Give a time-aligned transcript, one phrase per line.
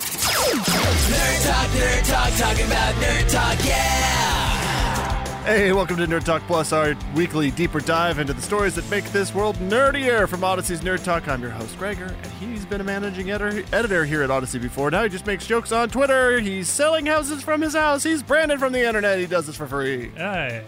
[0.00, 5.44] Nerd Talk, Nerd Talk, talking about Nerd Talk, yeah!
[5.44, 9.04] Hey, welcome to Nerd Talk Plus, our weekly deeper dive into the stories that make
[9.12, 10.26] this world nerdier.
[10.28, 14.04] From Odyssey's Nerd Talk, I'm your host, Gregor, and he's been a managing editor, editor
[14.06, 14.90] here at Odyssey before.
[14.90, 16.40] Now he just makes jokes on Twitter.
[16.40, 18.02] He's selling houses from his house.
[18.02, 19.18] He's Brandon from the internet.
[19.18, 20.10] He does this for free.
[20.16, 20.62] Hey,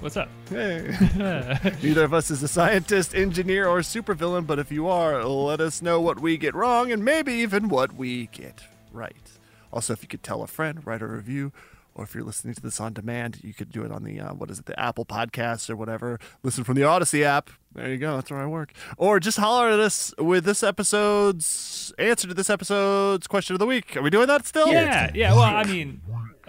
[0.00, 0.28] what's up?
[0.48, 0.96] Hey.
[1.82, 5.82] Neither of us is a scientist, engineer, or supervillain, but if you are, let us
[5.82, 9.30] know what we get wrong and maybe even what we get right.
[9.72, 11.52] Also, if you could tell a friend, write a review,
[11.94, 14.32] or if you're listening to this on demand, you could do it on the uh,
[14.32, 16.18] what is it, the Apple Podcasts or whatever.
[16.42, 17.50] Listen from the Odyssey app.
[17.74, 18.16] There you go.
[18.16, 18.72] That's where I work.
[18.96, 23.66] Or just holler at us with this episode's answer to this episode's question of the
[23.66, 23.96] week.
[23.96, 24.68] Are we doing that still?
[24.68, 25.34] Yeah, yeah.
[25.34, 26.00] Well, I mean,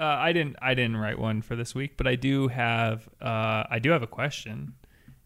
[0.02, 3.64] uh, I didn't, I didn't write one for this week, but I do have, uh,
[3.70, 4.74] I do have a question,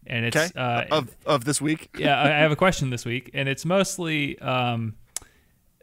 [0.06, 0.50] and it's Okay.
[0.54, 1.88] uh, of of this week.
[1.98, 4.94] yeah, I have a question this week, and it's mostly, um,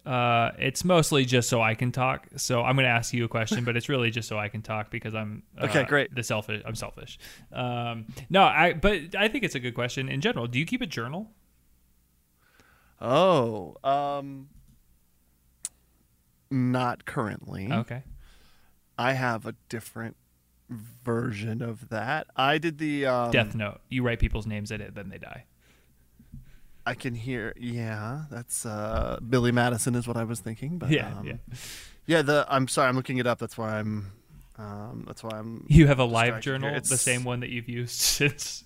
[0.05, 2.27] uh, it's mostly just so I can talk.
[2.35, 4.61] So I'm going to ask you a question, but it's really just so I can
[4.61, 6.13] talk because I'm uh, Okay, great.
[6.13, 7.17] The selfish, I'm selfish.
[7.51, 10.45] Um, no, I, but I think it's a good question in general.
[10.47, 11.31] Do you keep a journal?
[13.01, 14.49] Oh, um,
[16.51, 17.71] not currently.
[17.71, 18.03] Okay.
[18.97, 20.15] I have a different
[20.69, 22.27] version of that.
[22.35, 23.81] I did the um, Death Note.
[23.89, 25.45] You write people's names in it, then they die.
[26.85, 27.53] I can hear.
[27.57, 30.77] Yeah, that's uh, Billy Madison is what I was thinking.
[30.77, 31.33] But Yeah, um, yeah.
[32.05, 32.21] yeah.
[32.21, 33.39] The I'm sorry, I'm looking it up.
[33.39, 34.11] That's why I'm.
[34.57, 35.65] Um, that's why I'm.
[35.69, 38.65] You have a live journal, the same one that you've used since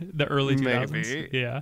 [0.00, 0.90] the early 2000s.
[0.90, 1.28] Maybe.
[1.32, 1.60] Yeah.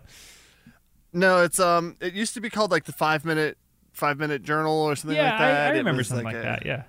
[1.13, 1.97] No, it's um.
[2.01, 3.59] It used to be called like the five minute
[3.93, 5.67] five minute journal or something yeah, like that.
[5.73, 6.67] I, I remember something like, a- that.
[6.67, 6.85] Yeah.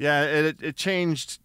[0.00, 1.38] Yeah, it it- changed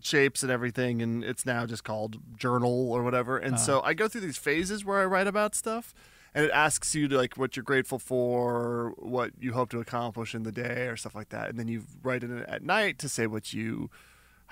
[0.00, 3.36] shapes and everything, and it's now just called journal or whatever.
[3.36, 3.64] And Uh-huh.
[3.64, 5.92] so I go through these phases where I write about stuff,
[6.32, 10.34] and it asks you to like what you're grateful for, what you hope to accomplish
[10.36, 11.50] in the day, or stuff like that.
[11.50, 13.90] And then you write in it at night to say what you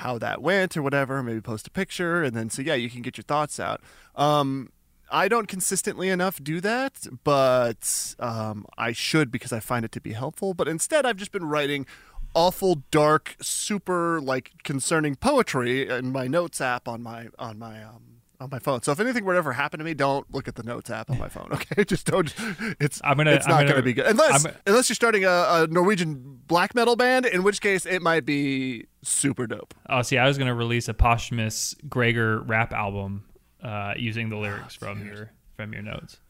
[0.01, 1.23] how that went or whatever.
[1.23, 3.81] Maybe post a picture, and then so yeah, you can get your thoughts out.
[4.17, 4.71] Um,
[5.09, 10.01] I don't consistently enough do that, but um, I should because I find it to
[10.01, 10.53] be helpful.
[10.55, 11.87] But instead, I've just been writing
[12.35, 18.03] awful, dark, super like concerning poetry in my notes app on my on my um,
[18.39, 18.83] on my phone.
[18.83, 21.11] So if anything were to ever happen to me, don't look at the notes app
[21.11, 21.49] on my phone.
[21.53, 22.33] Okay, just don't.
[22.79, 25.29] It's I'm gonna- It's not gonna- gonna be good unless I'm- unless you're starting a,
[25.31, 29.73] a Norwegian black metal band, in which case it might be super dope.
[29.89, 33.25] Oh, see, I was going to release a posthumous Gregor rap album
[33.63, 36.21] uh, using the lyrics Oh, from your from your notes.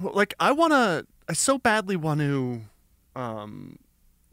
[0.00, 2.62] Well, like I want to I so badly want to
[3.14, 3.78] um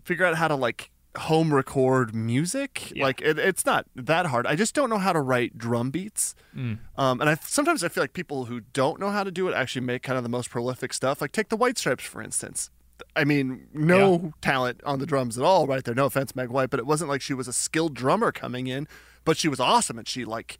[0.03, 2.91] figure out how to like home record music.
[2.95, 3.03] Yeah.
[3.03, 4.47] Like it, it's not that hard.
[4.47, 6.35] I just don't know how to write drum beats.
[6.55, 6.79] Mm.
[6.97, 9.53] Um, and I sometimes I feel like people who don't know how to do it
[9.53, 11.21] actually make kind of the most prolific stuff.
[11.21, 12.69] Like take the White Stripes for instance.
[13.15, 15.95] I mean, no talent on the drums at all, right there.
[15.95, 18.87] No offense, Meg White, but it wasn't like she was a skilled drummer coming in,
[19.25, 20.59] but she was awesome and she like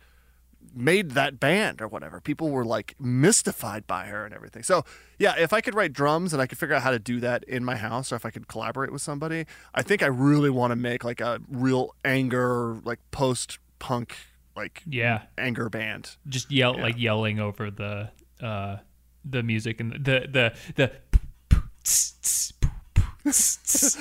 [0.74, 2.20] made that band or whatever.
[2.22, 4.64] People were like mystified by her and everything.
[4.64, 4.84] So,
[5.20, 7.44] yeah, if I could write drums and I could figure out how to do that
[7.46, 10.72] in my house or if I could collaborate with somebody, I think I really want
[10.72, 14.16] to make like a real anger, like post punk,
[14.56, 16.16] like Yeah, anger band.
[16.28, 16.84] just yell Yeah.
[16.84, 18.09] like yelling over the
[18.41, 18.78] uh,
[19.24, 20.91] the music and the the the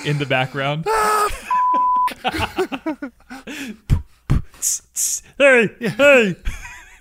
[0.07, 0.87] in the background.
[5.39, 6.37] hey, hey.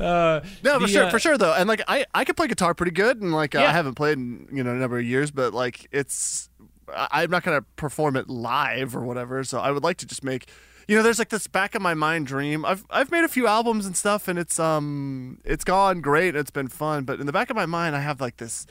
[0.00, 1.52] uh, No, for The, sure, uh, for sure though.
[1.54, 4.18] And like I, I can play guitar pretty good, and like uh, I haven't played
[4.18, 6.48] in you know a number of years, but like it's
[6.94, 9.42] I- I'm not gonna perform it live or whatever.
[9.44, 10.48] So I would like to just make.
[10.88, 12.64] You know, there's like this back of my mind dream.
[12.64, 16.34] I've I've made a few albums and stuff, and it's um it's gone great.
[16.34, 18.66] It's been fun, but in the back of my mind, I have like this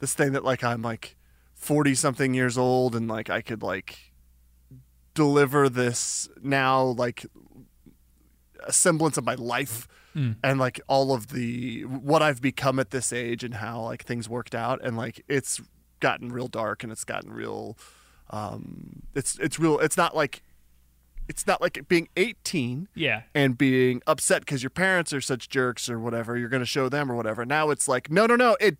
[0.00, 1.16] this thing that like I'm like
[1.54, 3.98] 40 something years old and like I could like
[5.14, 7.26] deliver this now like
[8.66, 9.86] a semblance of my life
[10.42, 14.28] and like all of the what I've become at this age and how like things
[14.28, 14.80] worked out.
[14.82, 15.60] And like it's
[16.00, 17.76] gotten real dark and it's gotten real
[18.30, 20.42] um it's it's real it's not like
[21.28, 23.22] it's not like being 18 Yeah.
[23.36, 26.88] and being upset because your parents are such jerks or whatever you're going to show
[26.88, 27.44] them or whatever.
[27.44, 28.78] Now it's like no no no it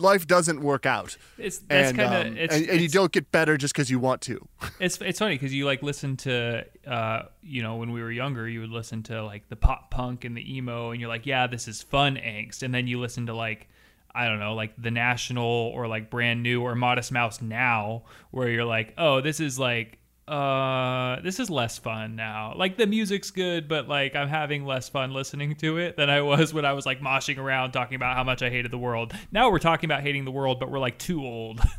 [0.00, 1.16] life doesn't work out.
[1.38, 3.90] It's that's and, kind of um, it's, and, and you don't get better just because
[3.90, 4.46] you want to.
[4.80, 8.48] It's it's funny because you like listen to uh you know when we were younger
[8.48, 11.46] you would listen to like the pop punk and the emo and you're like yeah
[11.46, 12.62] this is fun angst.
[12.62, 13.68] And then you listen to like
[14.14, 18.48] I don't know like the National or like Brand New or Modest Mouse now where
[18.48, 19.98] you're like oh this is like
[20.30, 22.54] uh this is less fun now.
[22.56, 26.20] Like the music's good but like i'm having less fun listening to it than i
[26.20, 29.12] was when i was like moshing around talking about how much i hated the world.
[29.32, 31.60] Now we're talking about hating the world but we're like too old.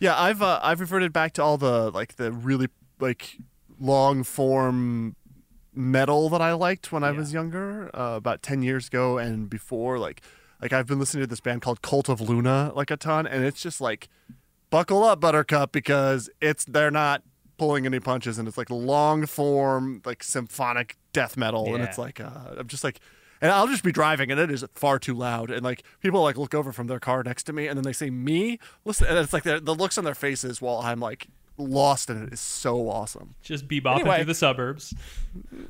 [0.00, 3.36] Yeah, I've uh, I've reverted back to all the like the really like
[3.78, 5.14] long form
[5.74, 9.98] metal that I liked when I was younger, uh, about ten years ago and before.
[9.98, 10.22] Like
[10.60, 13.44] like I've been listening to this band called Cult of Luna like a ton, and
[13.44, 14.08] it's just like
[14.70, 17.22] buckle up, Buttercup, because it's they're not
[17.60, 22.18] pulling any punches, and it's like long form like symphonic death metal, and it's like
[22.20, 22.98] uh, I'm just like.
[23.42, 25.50] And I'll just be driving, and it is far too loud.
[25.50, 27.94] And like people like look over from their car next to me, and then they
[27.94, 31.26] say "me." Listen, and it's like the the looks on their faces while I'm like
[31.56, 33.34] lost in it is so awesome.
[33.42, 34.16] just bebopping Anyway.
[34.16, 34.92] through the suburbs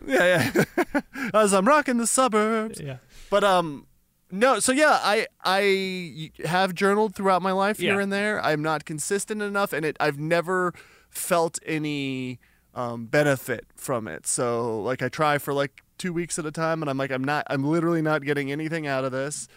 [0.07, 1.01] Yeah, yeah.
[1.35, 2.81] As I'm rocking the suburbs.
[2.81, 2.97] yeah
[3.31, 3.87] But um,
[4.33, 4.59] no.
[4.59, 8.45] So yeah, I I have journaled throughout my life here and there.
[8.45, 10.75] I'm not consistent enough, and it I've never
[11.11, 12.39] felt any
[12.75, 14.27] um, benefit from it.
[14.27, 17.25] So like I try for like two weeks at a time, and I'm like I'm
[17.25, 19.49] not I'm literally not getting anything out of this.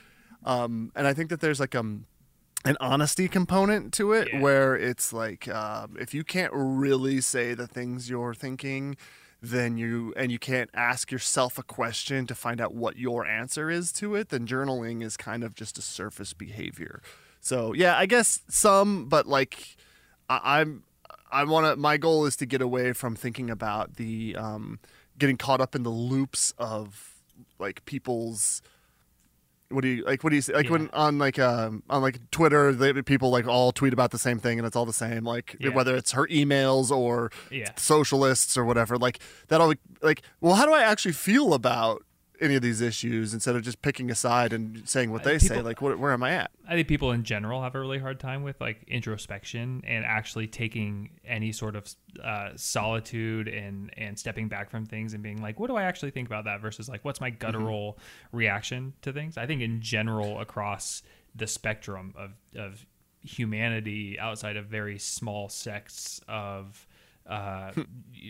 [0.45, 2.05] Um, and I think that there's like um
[2.65, 4.39] an honesty component to it Yeah.
[4.41, 8.95] where it's like um, if you can't really say the things you're thinking
[9.45, 13.69] then you and you can't ask yourself a question to find out what your answer
[13.69, 17.01] is to it then journaling is kind of just a surface behavior
[17.41, 19.75] so yeah i guess some but like
[20.29, 20.83] I, i'm
[21.33, 24.79] i want to my goal is to get away from thinking about the um
[25.17, 27.13] getting caught up in the loops of
[27.59, 28.61] like people's
[29.69, 30.23] what do you like?
[30.23, 30.53] What do you say?
[30.53, 34.19] Like when on like um on like Twitter, they, people like all tweet about the
[34.19, 35.23] same thing, and it's all the same.
[35.23, 35.69] Like Yeah.
[35.69, 37.71] whether it's her emails or Yeah.
[37.75, 38.97] socialists or whatever.
[38.99, 40.21] Like that all like.
[40.41, 42.03] Well, how do I actually feel about
[42.41, 45.61] any of these issues instead of just picking a side and saying what they say?
[45.61, 46.51] Like, what, where am I at?
[46.67, 50.47] I think people in general have a really hard time with like introspection and actually
[50.47, 51.87] taking any sort of
[52.23, 56.11] uh, solitude and and stepping back from things and being like, what do I actually
[56.11, 57.97] think about that versus like, what's my guttural
[58.31, 59.37] reaction to things?
[59.37, 61.03] I think in general across
[61.35, 62.85] the spectrum of of
[63.21, 66.87] humanity, outside of very small sects of
[67.27, 67.71] uh,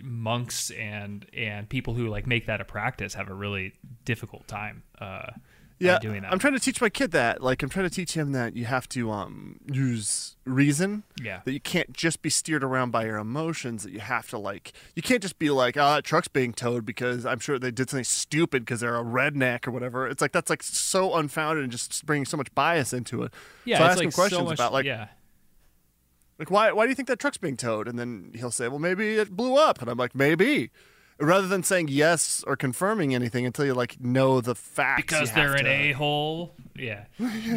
[0.03, 3.73] monks and and people who like make that a practice have a really
[4.05, 5.31] difficult time uh,
[5.79, 6.31] Yeah, doing that.
[6.31, 7.41] I'm trying to teach my kid that.
[7.41, 11.03] Like, I'm trying to teach him that you have to um use reason.
[11.21, 11.41] Yeah.
[11.43, 13.83] That you can't just be steered around by your emotions.
[13.83, 16.85] That you have to like, you can't just be like, ah, that truck's being towed
[16.85, 20.07] because I'm sure they did something stupid because they're a redneck or whatever.
[20.07, 23.33] It's like that's like so unfounded and just bringing so much bias into it.
[23.65, 25.07] yeah, So I ask like him questions so much, about like, yeah.
[26.39, 27.87] Like why why do you think that truck's being towed?
[27.87, 29.81] And then he'll say, well, maybe it blew up.
[29.81, 30.71] And I'm like, maybe.
[31.19, 35.03] Rather than saying yes or confirming anything until you like know the facts.
[35.03, 36.55] because they're an a hole.
[36.75, 37.05] Yeah,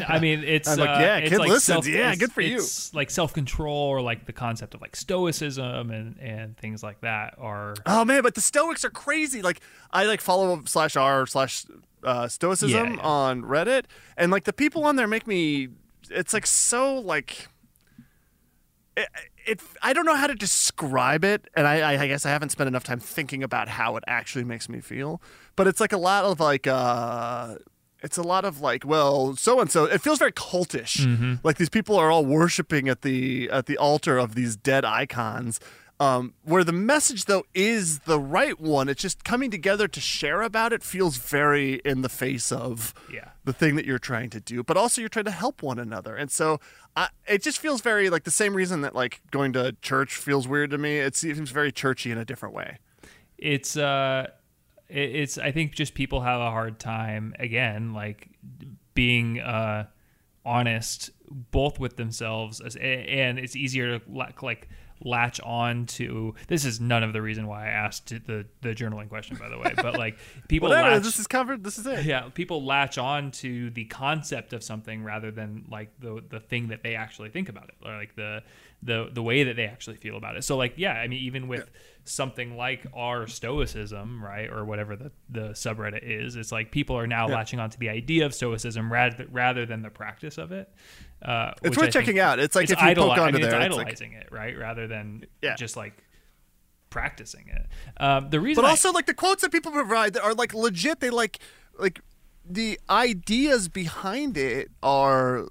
[0.06, 1.64] I mean it's I'm like, uh, yeah, it's kid like listens.
[1.86, 2.62] self- Yeah, good for you.
[2.92, 7.34] Like self control or like the concept of like stoicism and and things like that
[7.38, 9.40] are Oh man, but the Stoics are crazy.
[9.40, 11.64] Like I like follow slash r slash
[12.04, 13.00] uh, Stoicism Yeah, yeah.
[13.00, 13.84] on Reddit,
[14.18, 15.68] and like the people on there make me.
[16.10, 17.48] It's like so like.
[18.96, 19.08] It,
[19.46, 22.50] it I don't know how to describe it, and I, I I guess I haven't
[22.50, 25.20] spent enough time thinking about how it actually makes me feel.
[25.54, 27.56] But it's like a lot of like uh
[28.02, 29.84] it's a lot of like, well, so and so.
[29.84, 31.04] It feels very cultish.
[31.42, 35.60] Like these people are all worshiping at the at the altar of these dead icons.
[35.98, 38.88] Um, where the message though is the right one.
[38.90, 43.30] It's just coming together to share about it feels very in the face of Yeah.
[43.44, 46.14] the thing that you're trying to do, but also you're trying to help one another.
[46.14, 46.60] And so
[46.94, 50.46] I, it just feels very like the same reason that like going to church feels
[50.46, 50.98] weird to me.
[50.98, 52.76] It seems very churchy in a different way.
[53.38, 54.26] it's uh
[54.88, 58.28] it's i think just people have a hard time again like
[58.94, 59.84] being uh
[60.44, 64.68] honest both with themselves as, and it's easier to like, like
[65.04, 69.08] latch on to this is none of the reason why I asked the the journaling
[69.08, 70.90] question by the way, but like people Whatever.
[70.92, 71.62] latch, This is covered.
[71.64, 72.04] This is it.
[72.06, 76.68] yeah, people latch on to the concept of something rather than like the the thing
[76.68, 78.42] that they actually think about it, or like the
[78.86, 80.44] the the way that they actually feel about it.
[80.44, 81.68] So like, yeah, I mean, even with
[82.04, 87.06] something like our stoicism, right, or whatever the the subreddit is, it's like people are
[87.06, 90.72] now latching onto the idea of stoicism rather rather than the practice of it.
[91.22, 92.38] Uh, It's worth I checking out.
[92.38, 94.28] It's like it's if you poke I onto mean, it's there, it's like- idolizing it,
[94.30, 95.56] right, rather than Yeah.
[95.56, 95.94] just like
[96.90, 97.66] practicing it.
[97.98, 100.54] Um, the reason, But I- also, like the quotes that people provide that are like
[100.54, 101.00] legit.
[101.00, 101.38] They like,
[101.78, 102.00] like
[102.48, 105.48] the ideas behind it are.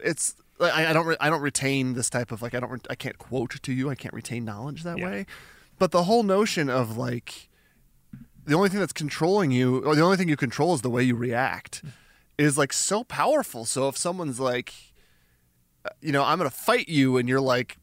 [0.00, 2.70] It's like I, I don't re- I don't retain this type of like I don't
[2.70, 3.90] re- I can't quote to you.
[3.90, 5.06] I can't retain knowledge that Yeah.
[5.10, 5.26] way.
[5.78, 7.48] But the whole notion of like
[8.46, 11.02] the only thing that's controlling you or the only thing you control is the way
[11.02, 11.82] you react
[12.38, 13.64] is like so powerful.
[13.64, 14.72] So if someone's like,
[16.00, 17.78] you know, I'm gonna fight you, and you're like,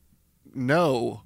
[0.53, 1.21] no,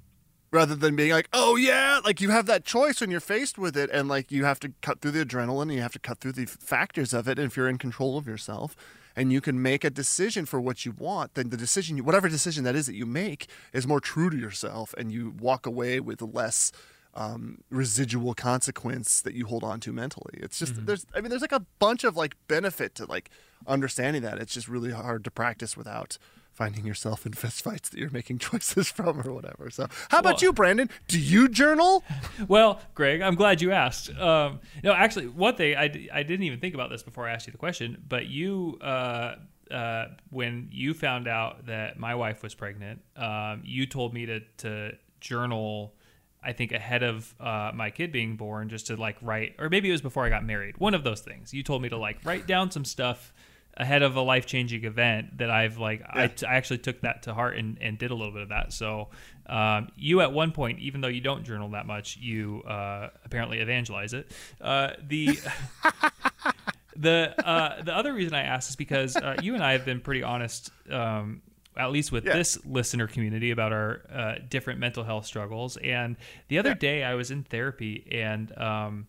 [0.50, 3.76] rather than being like, oh yeah, like you have that choice when you're faced with
[3.76, 6.18] it, and like you have to cut through the adrenaline, and you have to cut
[6.18, 7.38] through the factors of it.
[7.38, 8.76] And if you're in control of yourself,
[9.16, 12.64] and you can make a decision for what you want, then the decision, whatever decision
[12.64, 16.22] that is that you make, is more true to yourself, and you walk away with
[16.22, 16.70] less.
[17.18, 20.34] Um, residual consequence that you hold on to mentally.
[20.34, 23.30] It's just there's I mean there's like a bunch of like benefit to like
[23.66, 24.36] understanding that.
[24.38, 26.18] It's just really hard to practice without
[26.56, 29.70] finding yourself in fist fights that you're making choices from or whatever.
[29.70, 30.90] So how about Well- you, Brandon?
[31.08, 32.02] Do you journal?
[32.48, 34.10] Well, Greg, I'm glad you asked.
[34.16, 37.46] Um, no, actually, one thing I, I didn't even think about this before I asked
[37.46, 39.36] you the question, but you, uh,
[39.70, 44.40] uh, when you found out that my wife was pregnant, um, you told me to,
[44.58, 45.94] to journal.
[46.42, 49.88] I think ahead of uh, my kid being born, just to like write, or maybe
[49.88, 50.76] it was before I got married.
[50.78, 51.52] One of those things.
[51.52, 53.32] You told me to like write down some stuff
[53.78, 57.34] ahead of a life changing event that I've like I, I actually took that to
[57.34, 58.72] heart and, and did a little bit of that.
[58.72, 59.08] So
[59.46, 63.58] um, you at one point, even though you don't journal that much, you uh, apparently
[63.58, 64.30] evangelize it.
[64.60, 65.38] Uh, the
[66.96, 70.00] the uh, the other reason I asked is because uh, you and I have been
[70.00, 70.70] pretty honest.
[70.90, 71.42] Um,
[71.78, 72.32] at least with Yeah.
[72.32, 75.76] this listener community about our uh, different mental health struggles.
[75.76, 76.16] And
[76.48, 79.06] the other day I was in therapy and um,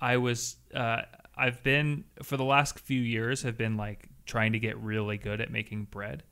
[0.00, 1.02] I was uh,
[1.36, 5.40] I've been for the last few years have been like trying to get really good
[5.40, 6.22] at making bread.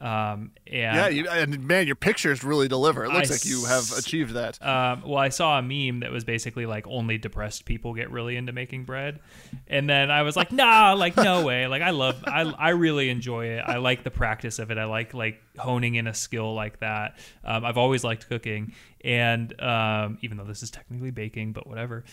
[0.00, 3.04] Um, and Yeah, you, and man, your pictures really deliver.
[3.04, 4.64] It looks I like you have achieved that.
[4.64, 8.36] um, well, I saw a meme that was basically like only depressed people get really
[8.36, 9.18] into making bread,
[9.66, 11.66] and then I was like, nah, like no way.
[11.66, 13.64] Like I love, I I really enjoy it.
[13.66, 14.78] I like the practice of it.
[14.78, 17.18] I like like honing in a skill like that.
[17.42, 22.04] Um, I've always liked cooking, and um, even though this is technically baking, but whatever.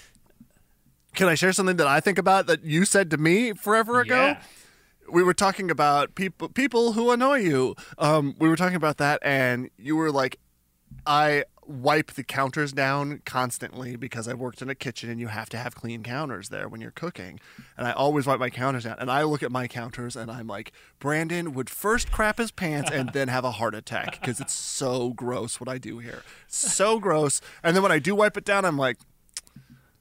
[1.15, 4.25] Can I share something that I think about that you said to me forever ago?
[4.27, 4.41] Yeah.
[5.09, 7.75] we were talking about people people who annoy you.
[7.97, 10.39] Um, we were talking about that, and you were like,
[11.05, 15.49] "I wipe the counters down constantly because I worked in a kitchen, and you have
[15.49, 17.39] to have clean counters there when you're cooking.
[17.77, 18.97] And I always wipe my counters down.
[18.99, 22.91] And I look at my counters, and I'm like, Brandon would first crap his pants
[22.91, 26.99] and then have a heart attack because it's so gross what I do here, so
[26.99, 27.41] gross.
[27.63, 28.97] And then when I do wipe it down, I'm like,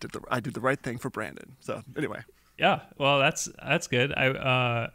[0.05, 1.57] did the I did the right thing for Brandon.
[1.61, 2.21] So anyway.
[2.59, 4.13] Yeah, well, that's that's good.
[4.17, 4.91] I uh,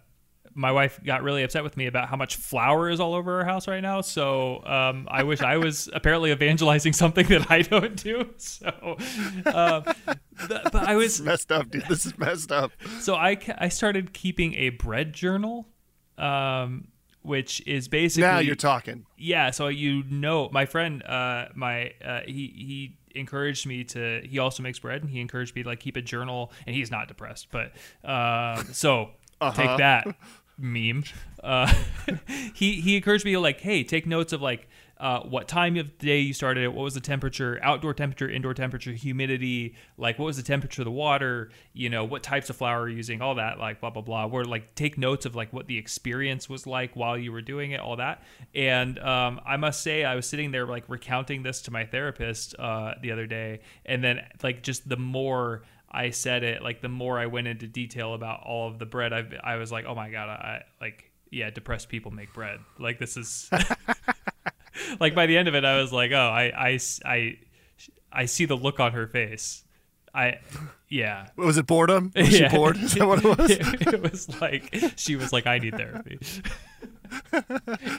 [0.56, 3.46] my wife got really upset with me about how much flour is all over our
[3.46, 4.02] house right now.
[4.02, 8.30] So um, I wish I was apparently evangelizing something that I don't do.
[8.38, 8.70] So,
[9.46, 9.84] um,
[10.48, 11.86] th- but I was messed up, dude.
[11.90, 12.72] This is messed up.
[13.02, 15.68] so I I started keeping a bread journal,
[16.18, 16.88] um,
[17.22, 19.06] which is basically Now you're talking.
[19.18, 24.40] yeah so you know my friend uh my uh he he encouraged me to he
[24.40, 27.08] also makes bread and he encouraged me to like keep a journal and he's not
[27.08, 27.72] depressed but
[28.04, 29.10] uh so
[29.54, 30.08] take that
[30.58, 31.04] meme.
[31.42, 31.74] Uh
[32.54, 34.69] he he encouraged me to like hey take notes of like
[35.00, 38.54] uh, what time of day you started it, what was the temperature, outdoor temperature, indoor
[38.54, 42.58] temperature, humidity, like what was the temperature of the water, you know, what types of
[42.58, 44.26] flour you're using, all that, like blah blah blah.
[44.26, 47.72] Where like take notes of like what the experience was like while you were doing
[47.72, 48.24] it, all that.
[48.54, 52.56] And um, I must say, I was sitting there like recounting this to my therapist
[52.60, 56.90] uh, the other day, and then like just the more I said it, like the
[56.90, 59.96] more I went into detail about all of the bread, I I was like, oh
[59.96, 62.60] my god, I like yeah, depressed people make bread.
[62.78, 63.50] Like this is.
[65.00, 67.38] like by the end of it, I was like, oh, I, I, I,
[68.12, 69.64] I see the look on her face.
[70.14, 70.40] I,
[70.90, 71.28] yeah.
[71.36, 72.12] Was it boredom?
[72.16, 72.78] Was she bored?
[72.78, 73.52] Is that what it was?
[73.52, 76.18] It, it was like she was like, I need therapy,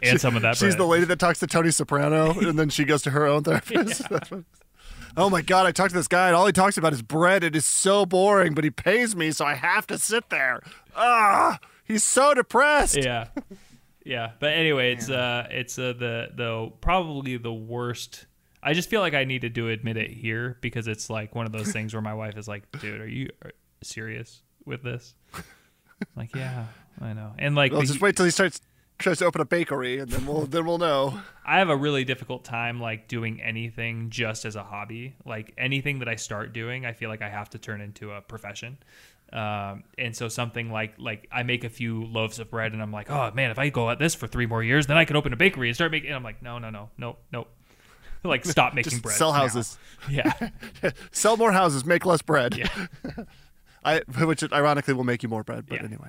[0.03, 0.57] and some of that.
[0.57, 0.79] She's bread.
[0.79, 4.11] the lady that talks to Tony Soprano, and then she goes to her own therapist.
[4.11, 4.29] What-
[5.17, 5.67] oh my god!
[5.67, 7.45] I talked to this guy, and all he talks about is bread.
[7.45, 10.61] It is so boring, but he pays me, so I have to sit there.
[10.97, 12.97] Ah, he's so depressed.
[12.97, 13.29] Yeah,
[14.11, 14.33] yeah.
[14.41, 18.27] But anyway, it's uh, it's uh, the the probably the worst.
[18.63, 21.47] I just feel like I need to do admit it here because it's like one
[21.47, 23.29] of those things where my wife is like, "Dude, are you
[23.83, 25.45] serious with this?" I'm
[26.17, 26.67] like, yeah,
[27.01, 27.33] I know.
[27.39, 28.61] And like, Well, the- just wait till he starts
[28.99, 31.21] tries to open a bakery, and then we'll then we'll know.
[31.47, 35.15] I have a really difficult time like doing anything just as a hobby.
[35.25, 38.21] Like anything that I start doing, I feel like I have to turn into a
[38.21, 38.77] profession.
[39.33, 42.93] Um, and so something like like I make a few loaves of bread, and I'm
[42.93, 45.17] like, oh man, if I go at this for three more years, then I could
[45.17, 46.09] open a bakery and start making.
[46.09, 47.47] And I'm like, no, no, no, no, no.
[48.25, 49.17] like stop making bread.
[49.17, 49.39] sell now.
[49.41, 49.79] houses.
[50.11, 50.33] Yeah,
[51.13, 52.57] Sell more houses, make less bread.
[52.57, 52.69] yeah.
[53.85, 55.67] I, which ironically will make you more bread.
[55.69, 55.85] But Yeah.
[55.87, 56.09] anyway,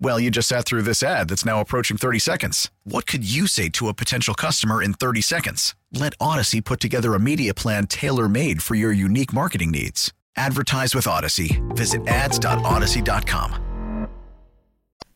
[0.00, 2.70] Well, you just sat through this ad that's now approaching 30 seconds.
[2.84, 5.74] What could you say to a potential customer in 30 seconds?
[5.92, 10.12] Let Odyssey put together a media plan tailor made for your unique marketing needs.
[10.36, 11.60] Advertise with Odyssey.
[11.70, 13.64] Visit ads.odyssey.com.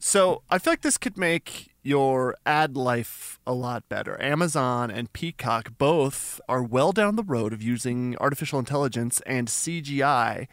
[0.00, 4.20] So I feel like this could make your ad life a lot better.
[4.20, 10.48] Amazon and Peacock both are well down the road of using artificial intelligence and CGI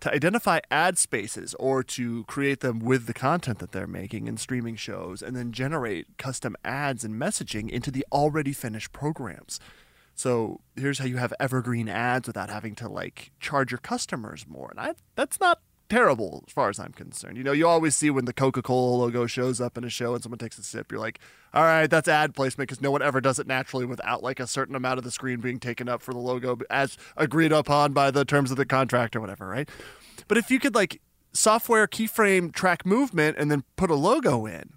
[0.00, 4.36] to identify ad spaces or to create them with the content that they're making in
[4.36, 9.58] streaming shows and then generate custom ads and messaging into the already finished programs.
[10.14, 14.70] So here's how you have evergreen ads without having to like charge your customers more.
[14.70, 17.36] And I that's not terrible as far as I'm concerned.
[17.36, 20.22] You know, you always see when the Coca-Cola logo shows up in a show and
[20.22, 21.18] someone takes a sip, you're like,
[21.54, 24.46] all right, that's ad placement because no one ever does it naturally without like a
[24.46, 28.10] certain amount of the screen being taken up for the logo as agreed upon by
[28.10, 29.68] the terms of the contract or whatever, right?
[30.26, 31.00] But if you could like
[31.32, 34.74] software keyframe track movement and then put a logo in,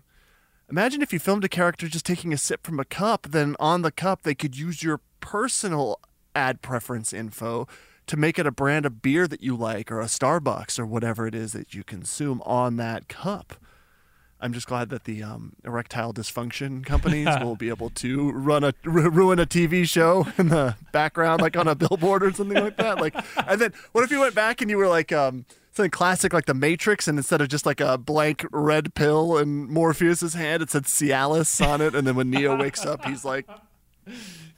[0.69, 3.81] Imagine if you filmed a character just taking a sip from a cup, then on
[3.81, 5.99] the cup they could use your personal
[6.33, 7.67] ad preference info
[8.11, 11.27] to make it a brand of beer that you like or a Starbucks or whatever
[11.27, 13.55] it is that you consume on that cup.
[14.41, 18.73] I'm just glad that the um, erectile dysfunction companies will be able to run a
[18.83, 22.99] ruin a TV show in the background, like on a billboard or something like that.
[22.99, 23.15] Like,
[23.47, 26.47] and then what if you went back and you were like um, something classic like
[26.47, 30.69] the Matrix, and instead of just like a blank red pill in Morpheus's hand, it
[30.69, 33.47] said Cialis on it, and then when Neo wakes up, he's like,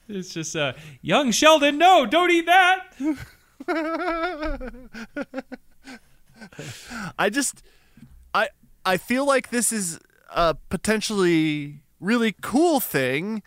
[0.10, 1.78] It's just uh, young Sheldon.
[1.78, 2.88] No, don't eat that.
[7.18, 7.64] I just,
[8.34, 8.50] I,
[8.86, 10.00] I feel like this is
[10.36, 13.44] a potentially really cool thing,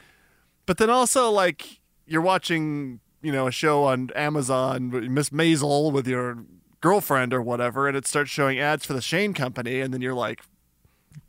[0.64, 6.06] but then also like you're watching, you know, a show on Amazon, Miss Maisel with
[6.06, 6.38] your
[6.80, 10.14] girlfriend or whatever, and it starts showing ads for the Shane Company, and then you're
[10.14, 10.42] like,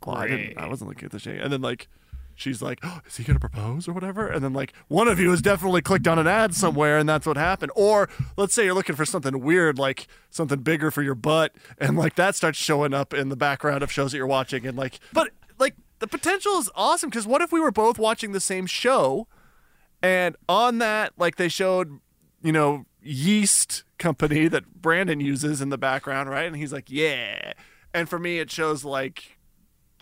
[0.04, 0.58] well, I didn't.
[0.58, 1.38] I wasn't looking at the Shane.
[1.38, 1.88] And then like,
[2.38, 4.28] she's like, oh, is he gonna propose or whatever?
[4.28, 7.26] And then like, one of you has definitely clicked on an ad somewhere, and that's
[7.26, 7.72] what happened.
[7.74, 11.96] Or let's say you're looking for something weird, like something bigger for your butt, and
[11.96, 15.00] like that starts showing up in the background of shows that you're watching, and like,
[15.12, 18.66] but like the potential is awesome because what if we were both watching the same
[18.66, 19.26] show,
[20.02, 21.98] and on that, like they showed,
[22.42, 26.46] you know, yeast company that Brandon uses in the background, right?
[26.46, 27.52] And he's like, yeah.
[27.92, 29.38] And for me, it shows like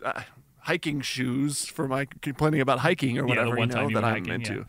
[0.04, 0.22] uh,
[0.66, 4.04] hiking shoes for my complaining about hiking or whatever one you time know you that
[4.04, 4.66] I'm hiking, into.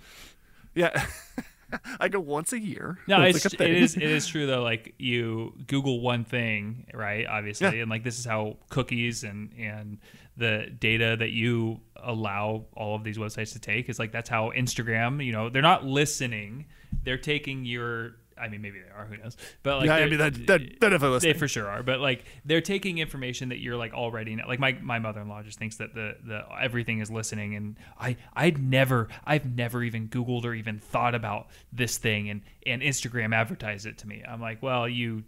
[0.76, 1.06] Yeah.
[2.00, 3.00] I go once a year.
[3.08, 4.64] No, It's it's, like it is it is true though.
[4.64, 7.26] Like you Google one thing, right?
[7.28, 7.82] Obviously, Yeah.
[7.82, 9.98] and like this is how cookies and and
[10.38, 14.52] the data that you allow all of these websites to take is like that's how
[14.56, 15.26] Instagram.
[15.26, 16.66] You know, they're not listening;
[17.04, 18.18] they're taking your.
[18.40, 19.06] I mean, maybe they are.
[19.06, 19.38] Who knows?
[19.64, 22.00] But like, yeah, I mean that that, that if I they for sure are, but
[22.00, 24.46] like they're taking information that you're like already know.
[24.48, 27.78] like my my mother in law just thinks that the the everything is listening, and
[28.00, 32.82] I I'd never I've never even Googled or even thought about this thing, and and
[32.82, 34.24] Instagram advertised it to me.
[34.28, 35.24] I'm like, well, you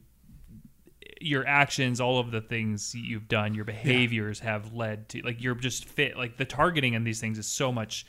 [1.22, 5.56] your actions, all of the things you've done, your behaviors have led to like you're
[5.56, 6.17] just fit.
[6.17, 8.06] Like the targeting in these things is so much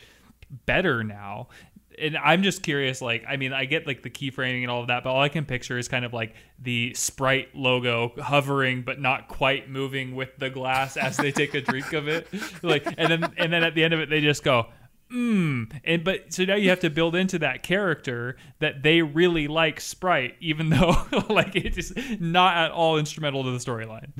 [0.67, 1.49] better now.
[1.99, 4.87] And I'm just curious, like, I mean, I get like the keyframing and all of
[4.89, 9.01] that, but all I can picture is kind of like the Sprite logo hovering but
[9.01, 12.29] not quite moving with the glass as they take a drink of it.
[12.63, 14.67] Like, and then and then at the end of it, they just go,
[15.13, 15.71] mm.
[15.85, 19.81] And but so now you have to build into that character that they really like
[19.81, 24.11] Sprite, even though like it is not at all instrumental to the storyline.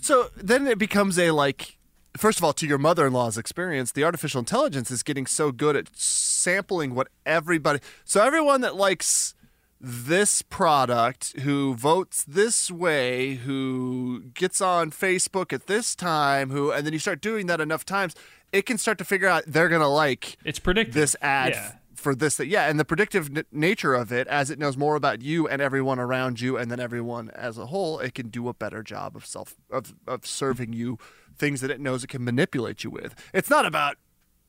[0.00, 1.78] So then it becomes a like
[2.16, 5.88] first of all to your mother-in-law's experience the artificial intelligence is getting so good at
[5.96, 9.34] sampling what everybody so everyone that likes
[9.80, 16.84] this product who votes this way who gets on Facebook at this time who and
[16.84, 18.14] then you start doing that enough times
[18.52, 20.94] it can start to figure out they're going to like It's predictive.
[20.94, 21.72] this ad Yeah.
[21.94, 24.96] for this that yeah and the predictive n- nature of it as it knows more
[24.96, 28.48] about you and everyone around you and then everyone as a whole it can do
[28.48, 30.98] a better job of self of, of serving you
[31.40, 33.14] things that it knows it can manipulate you with.
[33.34, 33.96] It's not about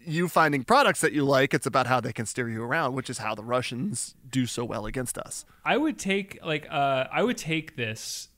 [0.03, 3.07] you finding products that you like it's about how they can steer you around which
[3.07, 5.45] is how the russians do so well against us.
[5.63, 8.29] I would take like uh I would take this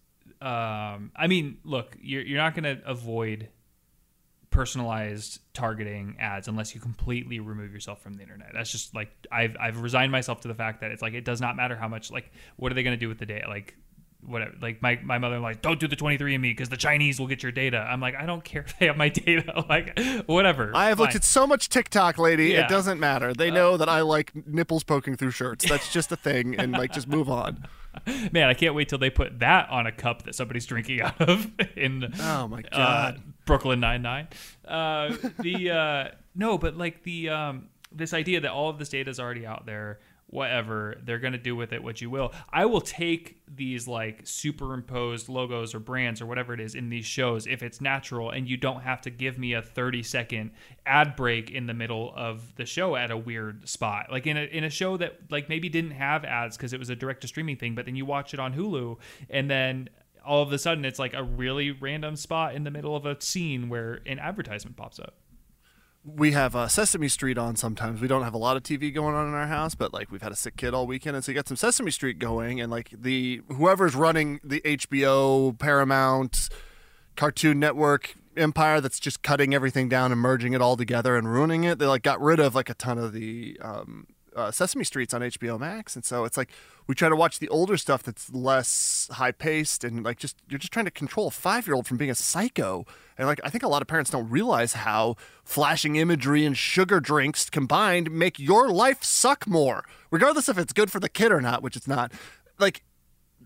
[0.42, 3.50] um I mean, look, you're you're not going to avoid
[4.50, 8.52] personalized targeting ads unless you completely remove yourself from the internet.
[8.54, 11.42] That's just like I've I've resigned myself to the fact that it's like it does
[11.42, 13.48] not matter how much like what are they going to do with the data?
[13.48, 13.76] Like
[14.26, 17.44] whatever like my, my mother like don't do the 23andme because the chinese will get
[17.44, 20.88] your data i'm like i don't care if they have my data like whatever i
[20.88, 22.66] have looked at so much tiktok lady Yeah.
[22.66, 26.16] it doesn't matter they know that i like nipples poking through shirts that's just a
[26.16, 27.68] thing and like just move on
[28.32, 31.20] man i can't wait till they put that on a cup that somebody's drinking out
[31.22, 34.30] of in oh my uh, god Brooklyn Nine Nine.
[34.66, 39.10] Uh, the uh, no, but like the um, this idea that all of this data
[39.10, 40.00] is already out there.
[40.28, 42.34] Whatever they're gonna do with it, what you will.
[42.52, 47.06] I will take these like superimposed logos or brands or whatever it is in these
[47.06, 50.52] shows if it's natural, and you don't have to give me a thirty second
[50.86, 54.08] ad break in the middle of the show at a weird spot.
[54.12, 56.90] Like in a in a show that like maybe didn't have ads because it was
[56.90, 58.98] a direct to streaming thing, but then you watch it on Hulu,
[59.30, 59.90] and then
[60.26, 63.20] all of a sudden it's like a really random spot in the middle of a
[63.22, 65.16] scene where an advertisement pops up.
[66.06, 68.02] We have uh, Sesame Street on sometimes.
[68.02, 70.22] We don't have a lot of TV going on in our house, but like we've
[70.22, 72.70] had a sick kid all weekend, and so you got some Sesame Street going, and
[72.70, 76.50] like the whoever's running the HBO, Paramount,
[77.16, 81.64] Cartoon Network empire that's just cutting everything down and merging it all together and ruining
[81.64, 81.80] it.
[81.80, 85.22] They like got rid of like a ton of the um, uh, Sesame Streets on
[85.22, 86.50] HBO Max, and so it's like
[86.88, 90.60] we try to watch the older stuff that's less high paced and like just you're
[90.60, 92.86] just trying to control a five year old from being a psycho.
[93.18, 97.00] And like I think a lot of parents don't realize how flashing imagery and sugar
[97.00, 101.42] drinks combined make your life suck more, regardless if it's good for the kid or
[101.42, 102.12] not, which it's not.
[102.60, 102.84] Like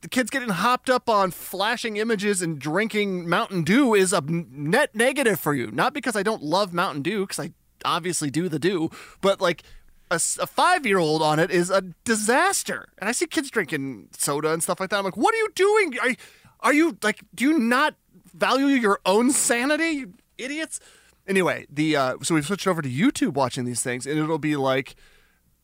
[0.01, 4.93] the kids getting hopped up on flashing images and drinking Mountain Dew is a net
[4.95, 5.71] negative for you.
[5.71, 7.51] Not because I don't love Mountain Dew, because I
[7.85, 8.89] obviously do the do,
[9.21, 9.63] but like
[10.11, 12.87] a, five year old on it is a disaster.
[12.97, 14.97] And I see kids drinking soda and stuff like that.
[14.99, 15.99] I'm like, what are you doing?
[15.99, 16.15] Are,
[16.61, 17.95] are you like, do you not
[18.33, 20.79] value your own sanity, you idiots?
[21.27, 24.55] Anyway, the uh, so we've switched over to YouTube watching these things, and it'll be
[24.55, 24.95] like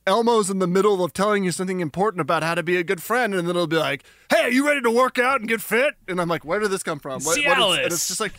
[0.06, 3.02] Elmo's in the middle of telling you something important about how to be a good
[3.02, 5.62] friend, and then it'll be like, "Hey, are you ready to work out and get
[5.62, 8.20] fit?" And I'm like, "Where did this come from?" What, what is, and it's just
[8.20, 8.34] like,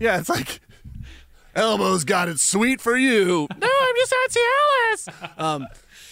[0.00, 0.60] yeah, it's like
[1.56, 3.48] Elmo's got it sweet for you.
[3.58, 5.40] no, I'm just on Cialis.
[5.40, 5.66] Um,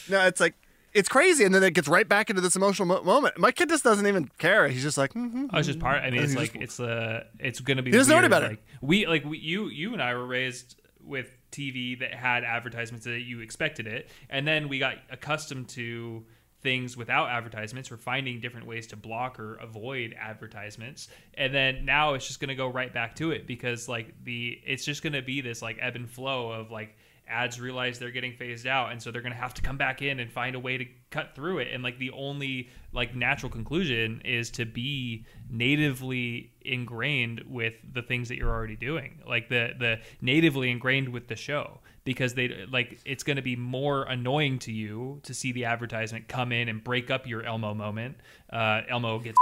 [0.09, 0.55] no, it's like
[0.93, 3.37] it's crazy, and then it gets right back into this emotional mo- moment.
[3.39, 4.69] My kid just doesn't even care.
[4.69, 5.47] He's just like, mm-hmm.
[5.53, 6.03] Oh, it's just part.
[6.03, 7.91] I mean, it's like just- it's uh it's gonna be.
[7.91, 8.49] He doesn't know any weird, better.
[8.49, 13.05] Like we like we, you you and I were raised with TV that had advertisements
[13.05, 16.25] that you expected it, and then we got accustomed to
[16.65, 17.93] things without advertisements.
[17.93, 22.57] We're finding different ways to block or avoid advertisements, and then now it's just gonna
[22.57, 25.95] go right back to it because like the it's just gonna be this like ebb
[25.95, 26.97] and flow of like
[27.29, 30.03] ads realize they're getting phased out and so they're going to have to come back
[30.03, 31.69] in and find a way to cut through it.
[31.73, 38.29] And like the only like natural conclusion is to be natively ingrained with the things
[38.29, 39.23] that you're already doing.
[39.27, 43.57] Like the the natively ingrained with the show because they like it's going to be
[43.57, 47.75] more annoying to you to see the advertisement come in and break up your elmo
[47.75, 48.17] moment
[48.53, 49.39] uh elmo gets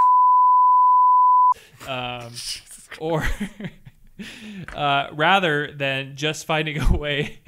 [1.88, 2.33] um
[3.01, 3.27] or
[4.75, 7.38] uh rather than just finding a way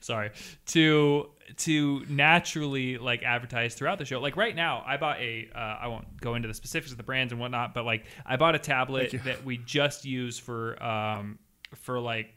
[0.00, 0.30] sorry
[0.64, 4.18] to to naturally like advertise throughout the show.
[4.20, 7.04] Like right now i bought a uh, i won't go into the specifics of the
[7.04, 11.38] brands and whatnot but like i bought a tablet that we just use for um
[11.74, 12.30] for like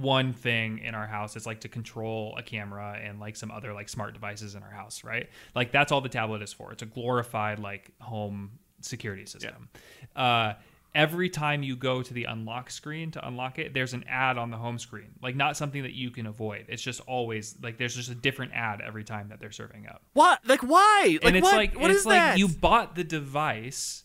[0.00, 3.72] one thing in our house it's like to control a camera and like some other
[3.72, 6.82] like smart devices in our house right like that's all the tablet is for it's
[6.82, 9.68] a glorified like home security system
[10.16, 10.54] uh
[10.94, 14.50] every time you go to the unlock screen to unlock it there's an ad on
[14.50, 17.96] the home screen like not something that you can avoid it's just always like there's
[17.96, 20.40] just a different ad every time that they're serving up what?
[20.46, 21.18] Like why?
[21.22, 21.56] Like and it's what?
[21.56, 22.38] like what it's is like that?
[22.38, 24.03] you bought the device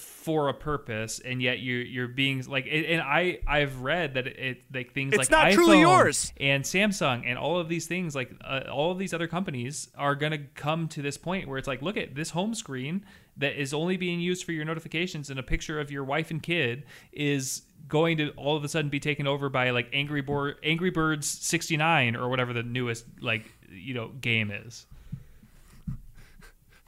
[0.00, 4.62] for a purpose and yet you're you're being like and i i've read that it
[4.72, 6.32] like things It's like not truly iPhone yours.
[6.40, 10.14] and samsung and all of these things like uh, all of these other companies are
[10.14, 13.04] going to come to this point where it's like look at this home screen
[13.36, 16.42] that is only being used for your notifications and a picture of your wife and
[16.42, 20.56] kid is going to all of a sudden be taken over by like angry Board,
[20.62, 24.86] angry birds 69 or whatever the newest like you know game is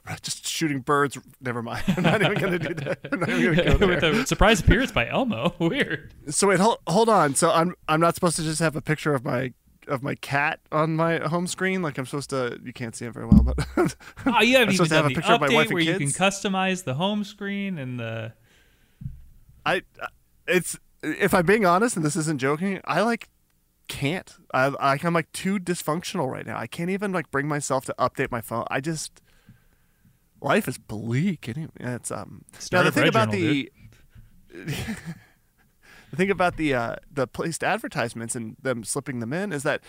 [0.23, 1.19] just shooting birds.
[1.41, 1.85] Never mind.
[1.97, 2.99] I'm not even gonna do that.
[3.11, 6.79] I'm not even gonna go with a surprise appearance by elmo weird So wait, hold,
[6.87, 7.35] hold on.
[7.35, 9.53] So I'm I'm not supposed to just have a picture of my
[9.89, 11.83] of my cat on my home screen.
[11.83, 12.59] Like I'm supposed to.
[12.65, 13.87] You can't see it very well, but Oh, you
[14.27, 15.99] I'm haven't even supposed to have a picture of my wife and where and you
[15.99, 18.33] can customize the home screen and the.
[19.65, 19.83] I
[20.49, 23.29] it's if I'm being honest, and this isn't joking, I like
[23.89, 24.35] can't.
[24.55, 26.59] I I I'm like too dysfunctional right now.
[26.59, 28.65] I can't even like bring myself to update my phone.
[28.71, 29.21] I just
[30.43, 31.49] life is bleak.
[31.49, 32.45] Anyway, it's um.
[32.59, 33.73] Start now the thing about the
[34.53, 39.83] the thing about the uh the placed advertisements and them slipping them in is that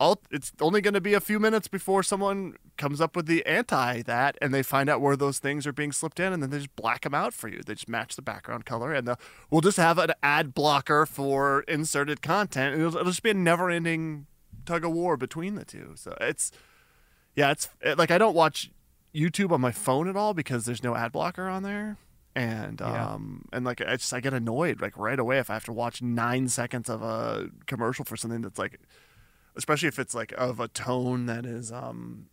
[0.00, 3.44] all it's only going to be a few minutes before someone comes up with the
[3.44, 6.48] anti that and they find out where those things are being slipped in and then
[6.50, 9.16] they just black them out for you they just match the background color and the,
[9.50, 13.34] we'll just have an ad blocker for inserted content and it'll, it'll just be a
[13.34, 14.26] never ending
[14.64, 16.50] tug of war between the two so it's
[17.36, 18.70] yeah it's it, like i don't watch
[19.14, 21.96] youtube on my phone at all because there's no ad blocker on there
[22.34, 23.12] and Yeah.
[23.14, 25.72] um and like i just i get annoyed like right away if i have to
[25.72, 28.78] watch nine seconds of a commercial for something that's like
[29.56, 32.26] especially if it's like of a tone that is um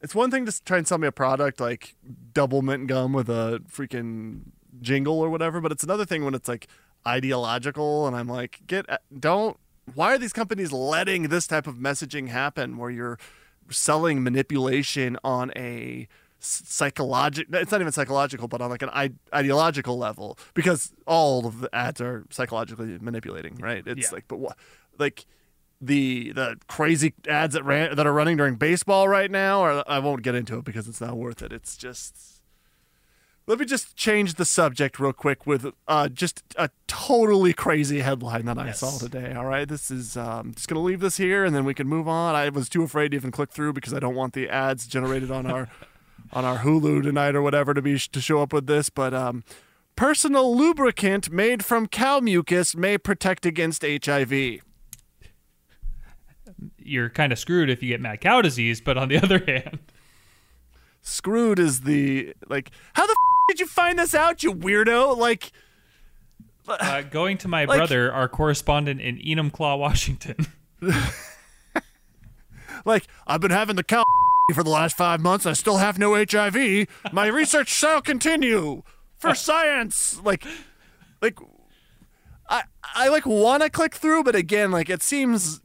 [0.00, 1.94] it's one thing to try and sell me a product like
[2.34, 4.40] Doublemint gum with a freaking
[4.80, 6.66] jingle or whatever but it's another thing when it's like
[7.06, 8.84] ideological and i'm like get
[9.18, 9.56] don't
[9.94, 13.18] why are these companies letting this type of messaging happen where you're
[13.70, 19.98] selling manipulation on a psychological it's not even psychological but on like an I- ideological
[19.98, 24.14] level because all of the ads are psychologically manipulating right it's Yeah.
[24.14, 24.56] like but what
[24.98, 25.26] like
[25.80, 29.98] the the crazy ads that ran that are running during baseball right now or I
[29.98, 32.35] won't get into it because it's not worth it it's just
[33.46, 38.44] let me just change the subject real quick with uh, just a totally crazy headline
[38.46, 39.34] that I saw today.
[39.34, 42.08] All right, this is um, just gonna leave this here and then we can move
[42.08, 42.34] on.
[42.34, 45.30] I was too afraid to even click through because I don't want the ads generated
[45.30, 45.68] on our
[46.32, 48.90] on our Hulu tonight or whatever to be to show up with this.
[48.90, 49.44] But um,
[49.94, 54.60] personal lubricant made from cow mucus may protect against HIV.
[56.78, 59.78] You're kind of screwed if you get mad cow disease, but on the other hand,
[61.08, 62.72] Screwed is the like.
[62.94, 63.15] How the
[63.48, 65.16] did you find this out, you weirdo?
[65.16, 65.52] Like.
[66.68, 70.36] uh, going to my Like- brother, our correspondent in Enumclaw, Washington.
[72.84, 74.04] Like, I've been having the cow
[74.54, 75.44] for the last five months.
[75.44, 76.86] I still have no HIV.
[77.12, 78.82] My research shall continue
[79.18, 80.20] for science.
[80.22, 80.44] Like,
[81.20, 81.36] like,
[82.48, 82.62] I
[82.94, 85.60] I like want to click through, but again, like it seems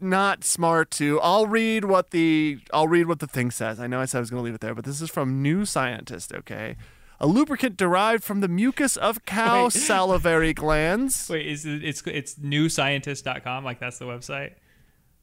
[0.00, 1.18] not smart to.
[1.22, 3.80] I'll read what the I'll read what the thing says.
[3.80, 5.40] I know I said I was going to leave it there, but this is from
[5.40, 6.30] New Scientist.
[6.34, 6.76] Okay.
[7.22, 9.72] A lubricant derived from the mucus of cow Wait.
[9.72, 11.28] salivary glands.
[11.28, 13.64] Wait, is it, it's it's newscientist.com?
[13.64, 14.52] Like that's the website?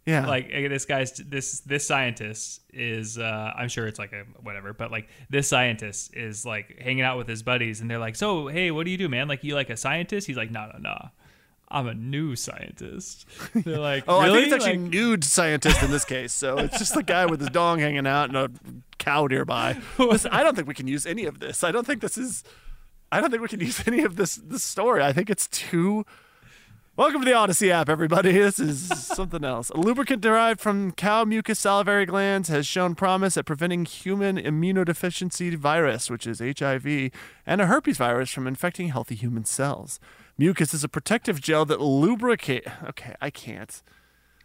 [0.05, 0.25] Yeah.
[0.25, 4.89] Like this guy's this this scientist is uh I'm sure it's like a whatever, but
[4.91, 8.71] like this scientist is like hanging out with his buddies and they're like, "So, hey,
[8.71, 9.27] what do you do, man?
[9.27, 11.09] Like you like a scientist?" He's like, "No, no, no.
[11.69, 13.25] I'm a new scientist."
[13.55, 16.33] They're like, Oh, "Really?" I think it's actually Like- nude scientist in this case.
[16.33, 18.49] So it's just the guy with his dong hanging out and a
[18.97, 19.77] cow nearby.
[19.97, 21.63] Listen, I don't think we can use any of this.
[21.63, 22.43] I don't think this is.
[23.11, 25.01] I don't think we can use any of this this story.
[25.03, 26.05] I think it's too.
[26.97, 28.31] Welcome to the Odyssey app, everybody.
[28.31, 29.69] This is something else.
[29.69, 35.55] A lubricant derived from cow mucus salivary glands has shown promise at preventing human immunodeficiency
[35.55, 37.11] virus, which is HIV,
[37.45, 39.99] and a herpes virus from infecting healthy human cells.
[40.37, 42.65] Mucus is a protective gel that lubricate.
[42.89, 43.81] Okay, I can't.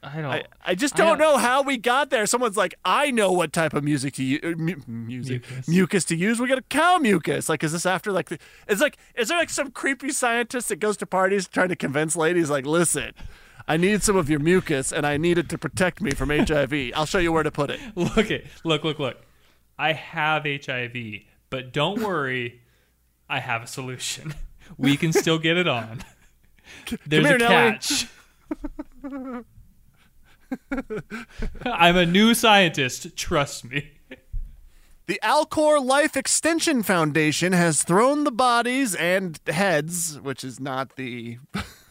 [0.04, 2.26] I don't I, I just don't don't- know how we got there.
[2.26, 5.68] Someone's like, I know what type of music to use, uh, mu- music Mucus.
[5.68, 6.04] mucus.
[6.06, 6.40] to use.
[6.40, 7.48] We got a cow mucus.
[7.48, 8.28] Like, is this after like?
[8.28, 11.76] The, it's like, is there like some creepy scientist that goes to parties trying to
[11.76, 13.12] convince ladies like, listen,
[13.68, 16.74] I need some of your mucus and I need it to protect me from HIV.
[16.96, 17.78] I'll show you where to put it.
[17.94, 18.46] Look it.
[18.64, 19.18] Look, look, look.
[19.78, 20.96] I have HIV,
[21.48, 22.60] but don't worry.
[23.28, 24.34] I have a solution.
[24.78, 26.02] We can still get it on.
[27.06, 28.06] There's here, a catch.
[31.64, 33.16] I'm a new scientist.
[33.16, 33.92] Trust me.
[35.06, 41.38] The Alcor Life Extension Foundation has thrown the bodies and heads, which is not the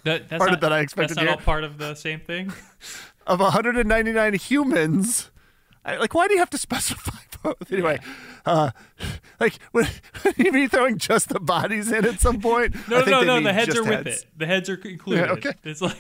[0.04, 1.32] That, that's Part of not, that I expected That's not here.
[1.32, 2.52] all part of the same thing.
[3.28, 5.31] of 199 humans.
[5.84, 7.72] I, like, why do you have to specify both?
[7.72, 8.00] Anyway,
[8.46, 8.72] uh,
[9.40, 9.90] like, would,
[10.38, 12.76] you be throwing just the bodies in at some point?
[12.88, 13.42] No, no, no, no.
[13.42, 14.22] The heads are with heads.
[14.22, 14.26] it.
[14.38, 15.26] The heads are included.
[15.26, 15.54] Yeah, okay.
[15.64, 15.98] It's like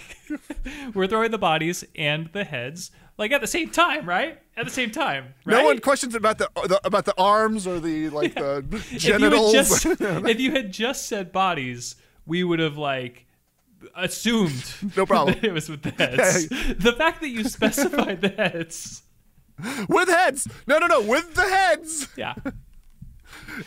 [0.93, 4.39] we're throwing the bodies and the heads like at the same time, right?
[4.57, 5.57] At the same time, right?
[5.57, 8.99] No one questions about the, the about the arms or the like the if you,
[8.99, 9.51] genitals.
[9.53, 13.25] just, if you had just said bodies, we would have like
[13.95, 15.37] assumed No problem.
[15.41, 16.47] it was with the heads.
[16.49, 19.03] the fact that you specified the heads,
[19.87, 20.47] with heads.
[20.67, 22.07] No, no, no, with the heads.
[22.15, 22.35] yeah,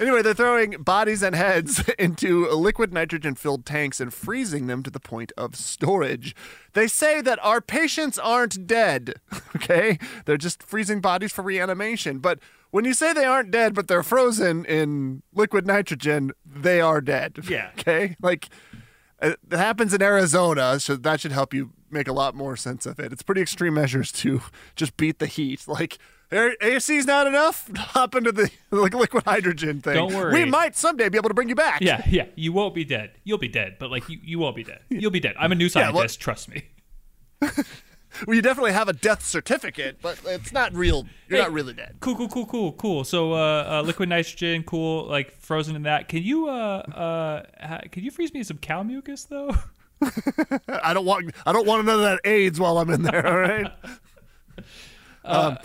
[0.00, 4.90] Anyway, they're throwing bodies and heads into liquid nitrogen filled tanks and freezing them to
[4.90, 6.34] the point of storage.
[6.72, 9.14] They say that our patients aren't dead,
[9.56, 9.98] okay?
[10.24, 12.18] They're just freezing bodies for reanimation.
[12.18, 12.38] But
[12.70, 17.38] when you say they aren't dead, but they're frozen in liquid nitrogen, they are dead.
[17.48, 17.70] Yeah.
[17.78, 18.16] Okay?
[18.20, 18.48] Like,
[19.22, 22.84] it it happens in Arizona, so that should help you make a lot more sense
[22.84, 23.12] of it.
[23.12, 24.42] It's pretty extreme measures to
[24.76, 25.66] just beat the heat.
[25.66, 25.98] Like,
[26.32, 27.70] AC's not enough.
[27.76, 29.94] Hop into the like liquid hydrogen thing.
[29.94, 30.32] Don't worry.
[30.32, 31.80] We might someday be able to bring you back.
[31.80, 32.26] yeah, yeah.
[32.34, 33.12] You won't be dead.
[33.24, 34.80] You'll be dead, but like you, you won't be dead.
[34.90, 35.34] You'll be dead.
[35.38, 36.20] I'm a new Yeah, well- scientist.
[36.20, 36.64] trust me.
[38.28, 41.04] Well, you definitely have a death certificate, but it's not real.
[41.28, 41.96] You're Hey, not really dead.
[41.98, 43.02] Cool, cool, cool, cool, cool.
[43.02, 46.06] So, uh, uh, liquid nitrogen, cool, like frozen in that.
[46.08, 49.50] Can you, uh, uh, ha- can you freeze me some cow mucus though?
[50.82, 51.32] I don't want.
[51.46, 53.26] I don't want none of that AIDS while I'm in there.
[53.26, 53.72] All right.
[55.24, 55.58] um,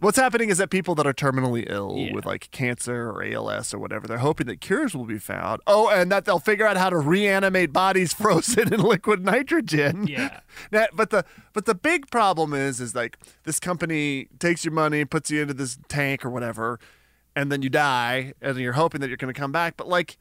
[0.00, 2.12] what's happening is that people that are terminally ill Yeah.
[2.14, 5.60] with like cancer or ALS or whatever, they're hoping that cures will be found.
[5.66, 10.06] Oh, and that they'll figure out how to reanimate bodies frozen in liquid nitrogen.
[10.06, 10.40] Yeah.
[10.70, 15.04] Now, but the but the big problem is is like this company takes your money,
[15.04, 16.78] puts you into this tank or whatever,
[17.36, 19.76] and then you die, and you're hoping that you're going to come back.
[19.76, 20.16] But like,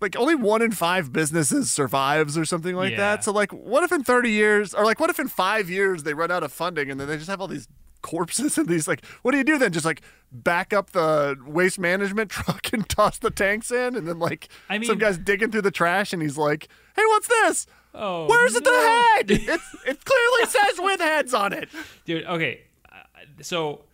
[0.00, 2.96] like only one in five businesses survives or something like Yeah.
[2.98, 3.24] that.
[3.24, 6.12] So like, what if in 30 years, or like, what if in five years they
[6.14, 7.68] run out of funding and then they just have all these
[8.02, 9.72] corpses and these like, what do you do then?
[9.72, 14.18] Just like back up the waste management truck and toss the tanks in, and then
[14.18, 17.66] like I mean, some guy's digging through the trash and he's like, hey, what's this?
[17.94, 19.30] Oh, Where's the head?
[19.30, 21.70] It's, it clearly says with heads on it.
[22.04, 22.60] dude okay
[22.92, 22.96] uh,
[23.40, 23.84] so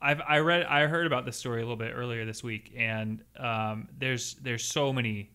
[0.00, 3.22] i've i read i heard about this story a little bit earlier this week and
[3.36, 5.30] um there's there's so many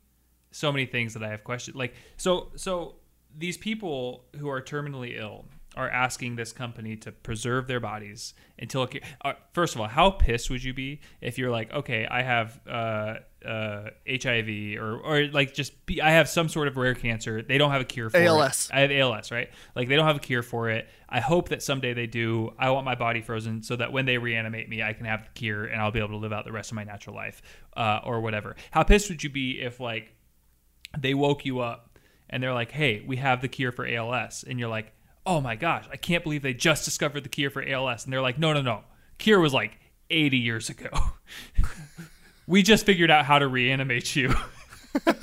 [0.58, 1.76] so many things that i have questions.
[1.76, 2.96] like so so
[3.38, 8.84] these people who are terminally ill are asking this company to preserve their bodies until
[8.84, 12.24] it, uh, first of all how pissed would you be if you're like okay i
[12.24, 13.15] have uh
[13.46, 17.60] uh hiv or or like just be, i have some sort of rare cancer they
[17.60, 18.70] don't have a cure for ALS.
[18.72, 19.50] it I have ALS, right?
[19.76, 20.88] Like they don't have a cure for it.
[21.08, 22.54] I hope that someday they do.
[22.60, 25.30] I want my body frozen so that when they reanimate me, I can have the
[25.34, 27.41] cure and I'll be able to live out the rest of my natural life,
[27.76, 28.56] uh, or whatever.
[28.72, 30.13] How pissed would you be if like
[30.97, 31.97] they woke you up
[32.30, 34.93] and they're like, "Hey, we have the cure for ALS," and you're like,
[35.26, 38.21] "Oh my gosh, I can't believe they just discovered the cure for ALS," and they're
[38.21, 38.84] like, "No, no, no,
[39.17, 40.89] cure was like 80 years ago."
[42.47, 44.34] We just figured out how to reanimate you.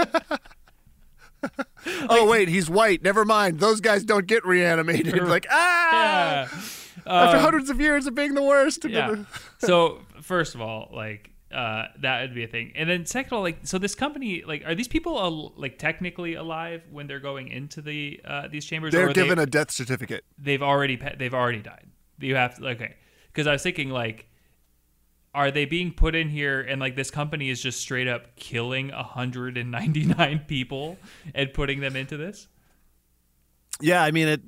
[2.09, 3.03] oh wait, he's white.
[3.03, 3.61] Never mind.
[3.61, 5.17] Those guys don't get reanimated.
[5.27, 6.49] like ah, yeah.
[7.07, 8.85] after hundreds of years of being the worst.
[8.85, 9.25] yeah.
[9.59, 12.73] so first of all, like uh, that would be a thing.
[12.75, 15.79] And then second of all, like, so this company, like, are these people al- like
[15.79, 18.93] technically alive when they're going into the uh, these chambers?
[18.93, 20.25] They're given they, a death certificate.
[20.39, 21.87] they've already pa- they've already died.
[22.19, 22.97] You have to okay,
[23.29, 24.27] because I was thinking like,
[25.35, 28.89] are they being put in here and like this company is just straight up killing
[28.89, 30.99] 199 people
[31.35, 32.49] and putting them into this?
[33.81, 34.43] Yeah, I mean it.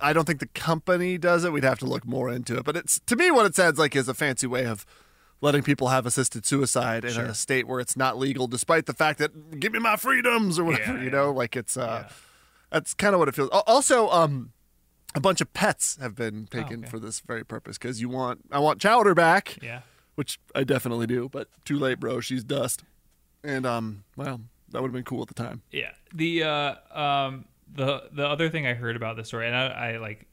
[0.00, 1.52] I don't think the company does it.
[1.52, 2.64] We'd have to look more into it.
[2.64, 4.86] But it's to me what it sounds like is a fancy way of
[5.40, 9.18] letting people have assisted suicide in a state where it's not legal, despite the fact
[9.18, 10.92] that give me my freedoms or whatever.
[10.94, 11.10] Yeah, you yeah.
[11.10, 12.08] know, like it's uh,
[12.70, 13.48] that's kind of what it feels.
[13.50, 14.52] Also, um,
[15.14, 16.90] a bunch of pets have been taken Oh, okay.
[16.90, 19.80] for this very purpose because you want I want Chowder back, Yeah.
[20.16, 21.28] which I definitely do.
[21.28, 22.20] But too late, bro.
[22.20, 22.84] She's dust.
[23.42, 25.62] And um, well, that would have been cool at the time.
[25.70, 25.92] Yeah.
[26.12, 29.96] The uh um the the other thing I heard about this story, and I, I
[29.98, 30.26] like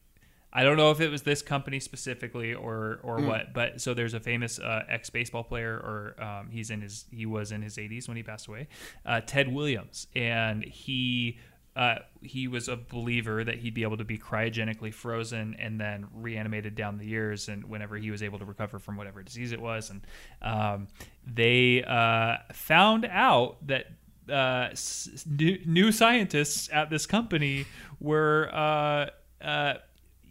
[0.56, 4.14] I don't know if it was this company specifically or or what, but so there's
[4.14, 7.76] a famous uh, ex baseball player, or um, he's in his he was in his
[7.78, 8.68] 80s when he passed away,
[9.06, 11.38] uh, Ted Williams, and he.
[11.78, 16.08] Uh, he was a believer that he'd be able to be cryogenically frozen and then
[16.14, 19.60] reanimated down the years, and whenever he was able to recover from whatever disease it
[19.60, 20.01] was, and
[20.41, 20.88] um,
[21.28, 23.88] they uh, found out that
[24.30, 27.66] uh, s- new, new scientists at this company
[27.99, 29.10] were uh,
[29.45, 29.74] uh,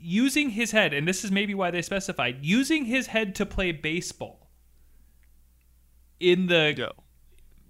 [0.05, 3.73] using his head, and this is maybe why they specified using his head to play
[3.73, 4.51] baseball
[6.21, 6.93] in the Yo.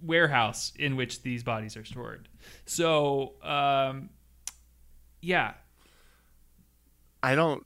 [0.01, 2.27] warehouse in which these bodies are stored.
[2.65, 4.09] So, um,
[5.21, 5.53] yeah,
[7.23, 7.65] I don't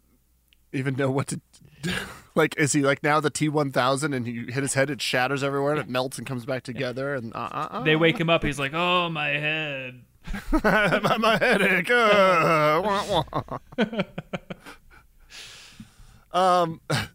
[0.71, 1.41] even know what to
[1.81, 1.91] do.
[2.35, 5.01] Like, is he like now the T one thousand and you hit his head, it
[5.01, 7.83] shatters everywhere, and it melts and comes back together, and uh, uh, uh.
[7.83, 8.43] they wake him up.
[8.43, 10.05] He's like, "Oh, my head."
[10.63, 11.89] my, my headache.
[11.89, 13.57] Uh, wah, wah.
[16.31, 17.07] um, I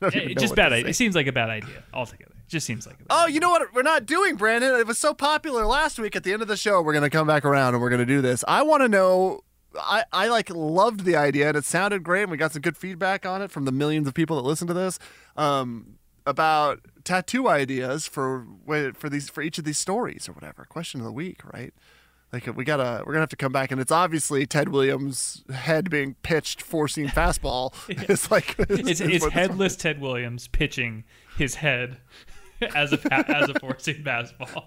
[0.00, 0.90] don't even It, just bad idea.
[0.90, 2.32] It seems like a bad idea altogether.
[2.32, 2.96] It just seems like.
[2.96, 4.74] A bad Oh, you know what we're not doing, Brandon?
[4.74, 6.16] It was so popular last week.
[6.16, 8.20] At the end of the show, we're gonna come back around and we're gonna do
[8.20, 8.44] this.
[8.46, 9.40] I want to know.
[9.76, 12.76] I, I like loved the idea and it sounded great and we got some good
[12.76, 15.00] feedback on it from the millions of people that listen to this
[15.36, 18.46] um, about tattoo ideas for
[18.94, 21.74] for these for each of these stories or whatever question of the week right
[22.34, 25.88] like we gotta we're gonna have to come back and it's obviously Ted Williams head
[25.88, 27.72] being pitched four seam fastball
[28.10, 31.04] it's like It's, it's what headless Ted Williams pitching
[31.38, 31.96] his head
[32.74, 32.98] as a
[33.30, 34.66] as a four seam fastball.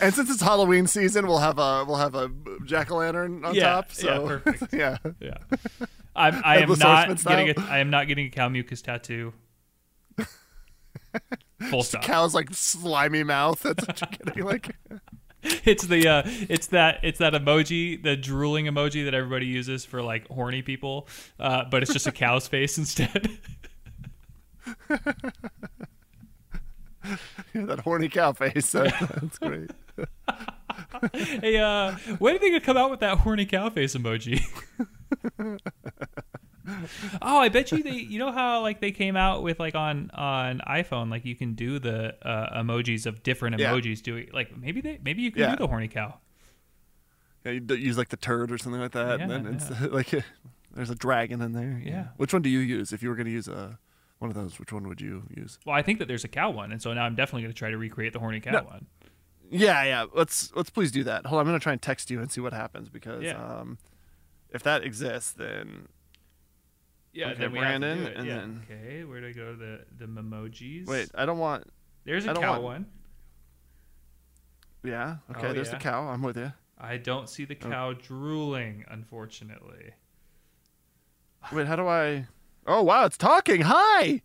[0.00, 2.30] And since it's Halloween season, we'll have a we'll have a
[2.64, 3.86] jack o' lantern on Yeah, top.
[3.98, 4.74] yeah, So perfect.
[4.74, 4.96] yeah.
[5.20, 5.36] Yeah,
[6.16, 7.60] I'm, I am not getting a.
[7.68, 9.32] I am not getting a cow mucus tattoo.
[11.70, 12.02] Full stop.
[12.02, 13.62] Cow's like slimy mouth.
[13.62, 14.44] That's what you're getting.
[14.44, 14.76] Like
[15.64, 20.02] It's the uh, it's that it's that emoji, the drooling emoji that everybody uses for
[20.02, 21.08] like horny people,
[21.40, 23.28] uh, but it's just a cow's face instead.
[27.54, 28.72] that horny cow face.
[28.72, 29.70] That- that's great.
[31.40, 34.40] hey, uh, when are they gonna come out with that horny cow face emoji?
[37.22, 37.90] oh, I bet you they.
[37.92, 41.54] You know how like they came out with like on on iPhone, like you can
[41.54, 43.72] do the uh, emojis of different Yeah.
[43.72, 44.02] emojis.
[44.02, 45.50] Doing like maybe they maybe you can Yeah.
[45.52, 46.18] do the horny cow.
[47.44, 50.10] Yeah, you use like the turd or something like that, yeah, and then it's like
[50.74, 51.80] there's a dragon in there.
[51.84, 52.08] Yeah.
[52.16, 53.78] Which one do you use if you were going to use a
[54.18, 54.58] one of those?
[54.58, 55.58] Which one would you use?
[55.64, 57.70] Well, I think that there's a cow one, and so now I'm definitely gonna try
[57.70, 58.62] to recreate the horny cow No.
[58.62, 58.86] one.
[59.48, 60.06] Yeah, yeah.
[60.12, 61.26] Let's let's please do that.
[61.26, 63.78] Hold on, I'm going to try and text you and see what happens because um,
[64.50, 65.86] if that exists, then
[67.16, 68.16] Yeah, Okay, then we Brandon, have to do it.
[68.18, 68.34] and yeah.
[68.36, 69.56] then- Okay, where do I go?
[69.56, 70.86] The the memojis.
[70.86, 71.08] wait.
[71.14, 71.64] I don't want.
[72.04, 72.86] there's a I don't cow want- one.
[74.84, 75.16] Yeah.
[75.30, 75.48] Okay.
[75.48, 75.74] Oh, there's yeah.
[75.78, 76.08] the cow.
[76.08, 76.52] I'm with you.
[76.78, 77.68] I don't see the Oh.
[77.68, 79.92] cow drooling, unfortunately.
[81.52, 82.26] Wait, how do I?
[82.66, 83.62] Oh wow, it's talking.
[83.62, 84.20] Hi.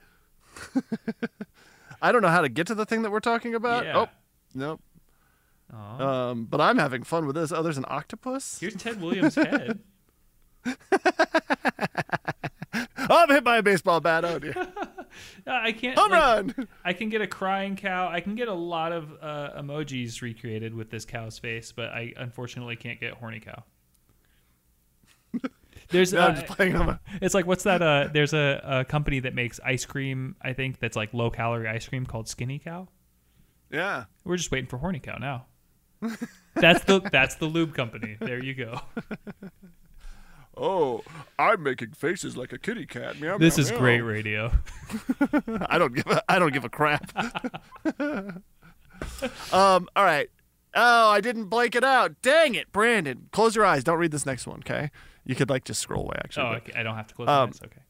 [2.02, 3.86] I don't know how to get to the thing that we're talking about.
[3.86, 3.98] Yeah.
[4.00, 4.10] Oh,
[4.54, 4.82] nope.
[5.74, 6.30] Aw.
[6.32, 7.52] Um, but I'm having fun with this.
[7.54, 8.60] Oh, there's an octopus.
[8.60, 9.80] Here's Ted Williams' head.
[13.14, 14.24] Oh, I'm hit by a baseball bat.
[14.26, 14.54] Oh dear.
[15.46, 16.00] Uh, I can't.
[16.00, 16.68] Home like, run.
[16.86, 18.08] I can get a crying cow.
[18.08, 22.14] I can get a lot of uh, emojis recreated with this cow's face, but I
[22.16, 23.64] unfortunately can't get horny cow.
[25.90, 27.00] There's No, uh, I'm just playing on my.
[27.22, 27.82] it's like what's that?
[27.82, 30.38] Uh, there's a, a company that makes ice cream.
[30.42, 32.88] I think that's like low calorie ice cream called Skinny Cow.
[33.70, 34.06] Yeah.
[34.24, 35.48] We're just waiting for horny cow now.
[36.56, 38.16] That's the that's the lube company.
[38.18, 38.80] There you go.
[40.58, 41.02] Oh,
[41.40, 43.20] I'm making faces like a kitty cat.
[43.20, 43.80] Meow, This meow, is meow.
[43.80, 44.52] great radio.
[45.68, 47.12] I don't give a I don't give a crap.
[49.54, 49.88] um.
[49.96, 50.30] All right.
[50.74, 52.22] Oh, I didn't blank it out.
[52.22, 53.28] Dang it, Brandon.
[53.32, 53.84] Close your eyes.
[53.84, 54.90] Don't read this next one, okay?
[55.26, 56.16] You could like just scroll away.
[56.24, 56.46] Actually.
[56.46, 56.76] Oh, but-.
[56.78, 57.60] I don't have to close my Um, eyes.
[57.64, 57.82] Okay.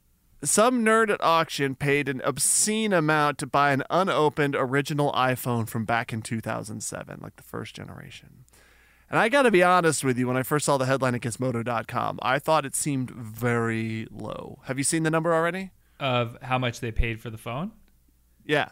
[0.42, 5.84] some nerd at auction paid an obscene amount to buy an unopened original iPhone from
[5.84, 8.44] back in 2007, like the first generation.
[9.12, 11.20] And I got to be honest with you, when I first saw the headline at
[11.20, 14.58] Gizmodo.com, I thought it seemed very low.
[14.64, 15.70] Have you seen the number already?
[16.00, 17.72] Of how much they paid for the phone
[18.44, 18.70] Yeah.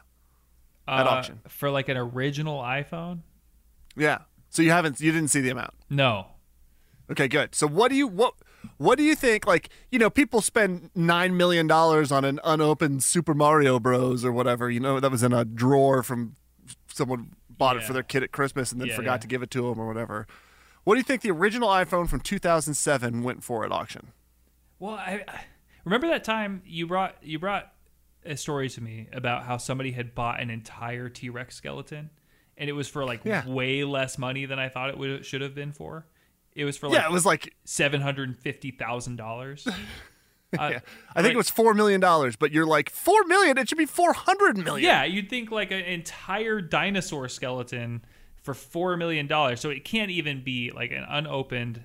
[0.89, 1.41] At Uh, auction.
[1.47, 3.21] for like an original iPhone.
[3.95, 4.21] Yeah.
[4.49, 5.75] So you haven't you didn't see the amount.
[5.89, 6.27] No,
[7.11, 7.55] Okay, good.
[7.55, 8.35] So what do you what
[8.79, 13.03] what do you think like, you know, people spend 9 million dollars on an unopened
[13.05, 16.35] Super Mario Bros or whatever, you know, that was in a drawer from
[16.93, 17.83] someone bought yeah.
[17.83, 19.19] it for their kid at Christmas and then yeah, forgot yeah.
[19.19, 20.27] to give it to him or whatever.
[20.83, 24.13] What do you think the original iPhone from 2007 went for at auction?
[24.79, 25.43] Well, I, I
[25.85, 27.71] remember that time you brought you brought
[28.25, 32.11] a story to me about how somebody had bought an entire T-Rex skeleton
[32.57, 35.55] and it was for like way less money than I thought it would, should have
[35.55, 36.07] been for.
[36.55, 39.67] It was for like Yeah, it was like $750,000.
[40.59, 40.79] I, uh, yeah.
[41.15, 43.59] I think it was four million dollars, but you're like four million.
[43.59, 44.87] It should be four hundred million.
[44.87, 48.05] Yeah, you'd think like an entire dinosaur skeleton
[48.43, 49.61] for four million dollars.
[49.61, 51.85] So it can't even be like an unopened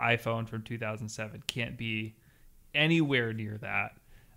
[0.00, 1.42] iPhone from 2007.
[1.46, 2.14] Can't be
[2.74, 3.92] anywhere near that.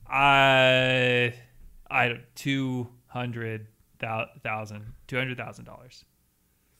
[0.10, 1.34] Uh, I,
[1.90, 3.68] I two hundred
[4.00, 6.04] thousand, two hundred thousand dollars,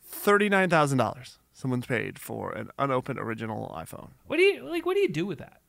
[0.02, 1.38] thirty nine thousand dollars.
[1.52, 4.10] Someone's paid for an unopened original iPhone.
[4.26, 4.84] What do you like?
[4.84, 5.60] What do you do with that?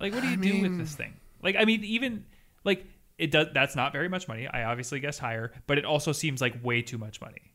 [0.00, 1.14] Like, what do you do mean- with this thing?
[1.42, 2.24] Like, I mean, even
[2.64, 2.84] like
[3.18, 3.48] it does.
[3.52, 4.46] That's not very much money.
[4.48, 7.52] I obviously guess higher, but it also seems like way too much money.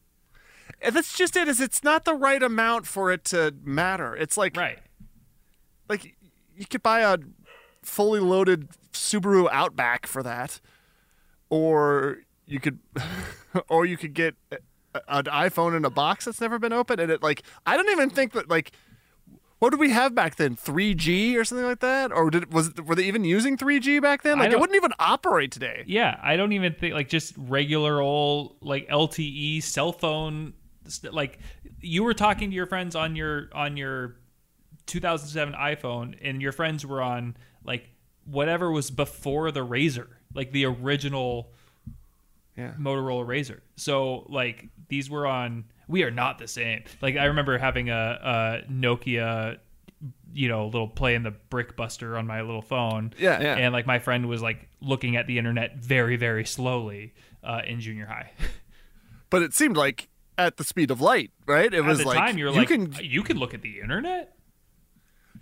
[0.81, 1.47] And that's just it.
[1.47, 4.15] Is it's not the right amount for it to matter.
[4.15, 4.79] It's like Right.
[5.89, 6.15] like
[6.55, 7.17] you could buy a
[7.81, 10.61] fully loaded Subaru Outback for that,
[11.49, 12.79] or you could,
[13.69, 17.23] or you could get an iPhone in a box that's never been opened, and it
[17.23, 18.71] like I don't even think that like.
[19.59, 20.55] What did we have back then?
[20.55, 24.23] 3G or something like that, or did was it, were they even using 3G back
[24.23, 24.39] then?
[24.39, 25.83] Like it wouldn't even operate today.
[25.85, 30.53] Yeah, I don't even think like just regular old like LTE cell phone.
[31.11, 31.39] Like
[31.81, 34.15] you were talking to your friends on your on your
[34.85, 37.35] 2007 iPhone, and your friends were on
[37.65, 37.89] like
[38.25, 41.51] whatever was before the RAZR, like the original
[42.55, 42.73] Yeah.
[42.79, 43.59] Motorola RAZR.
[43.75, 45.65] So like these were on.
[45.89, 46.83] We are not the same.
[47.01, 49.57] Like I remember having a, a Nokia,
[50.31, 53.13] you know, little playing the Brick Buster on my little phone.
[53.17, 53.55] Yeah, yeah.
[53.55, 57.13] And like my friend was like looking at the internet very very slowly
[57.43, 58.31] uh, in junior high.
[59.31, 60.09] But it seemed like
[60.39, 61.71] at the speed of light, right?
[61.71, 63.79] It At was the like time, you're you like, can you can look at the
[63.79, 64.33] internet.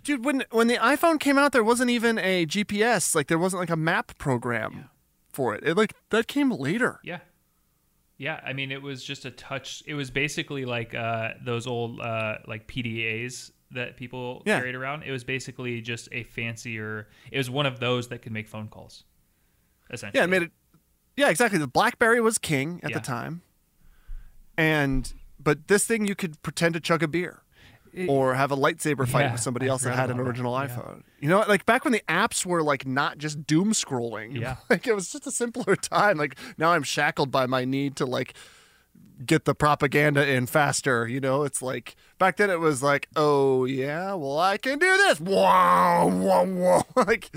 [0.02, 3.14] Dude, when when the iPhone came out, there wasn't even a GPS.
[3.14, 4.90] Like there wasn't like a map program
[5.32, 5.64] for it.
[5.64, 7.00] It like that came later.
[7.02, 7.20] Yeah.
[8.18, 9.82] Yeah, I mean, it was just a touch.
[9.86, 14.58] It was basically like uh, those old uh, like PDAs that people Yeah.
[14.58, 15.04] carried around.
[15.04, 17.08] It was basically just a fancier.
[17.30, 19.04] It was one of those that could make phone calls.
[19.90, 20.52] Essentially, Yeah, it made it.
[21.16, 21.58] Yeah, exactly.
[21.58, 22.98] The BlackBerry was king at Yeah.
[22.98, 23.42] the time,
[24.56, 27.42] and but this thing you could pretend to chug a beer.
[28.08, 30.28] Or have a lightsaber fight Yeah, with somebody I else that had an about that.
[30.28, 30.66] original Yeah.
[30.68, 31.02] iPhone.
[31.20, 34.38] You know, like back when the apps were like not just doom scrolling.
[34.40, 34.56] Yeah.
[34.70, 36.18] Like it was just a simpler time.
[36.18, 38.34] Like now I'm shackled by my need to like
[39.24, 41.08] get the propaganda in faster.
[41.08, 44.86] You know, it's like back then it was like, oh yeah, well I can do
[44.86, 45.20] this.
[45.20, 46.84] Wow, wow, wow.
[46.96, 47.30] Like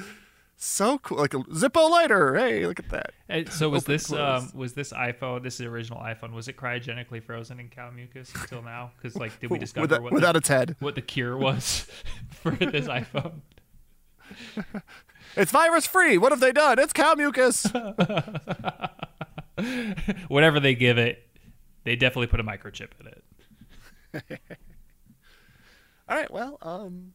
[0.64, 1.18] so cool.
[1.18, 2.36] Like a Zippo lighter.
[2.36, 3.14] Hey, look at that.
[3.52, 4.44] So was Open, this close.
[4.44, 5.42] um, was this iPhone?
[5.44, 6.34] This is the original iPhone.
[6.34, 8.92] Was it cryogenically frozen in cow mucus until now?
[8.98, 10.76] Because like, did we discover without, what without the, its head.
[10.80, 11.88] what the cure was
[12.30, 13.42] for this iPhone?
[15.36, 16.18] It's virus free.
[16.18, 16.78] What have they done?
[16.80, 17.66] It's cow mucus.
[20.28, 21.28] Whatever they give it,
[21.84, 23.24] they definitely put a microchip in it.
[26.10, 27.14] All right, well, um,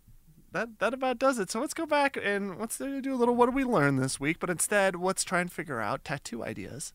[0.52, 1.50] that that about does it.
[1.50, 3.34] So let's go back and let's do a little.
[3.34, 4.38] What did we learn this week?
[4.38, 6.92] But instead, let's try and figure out tattoo ideas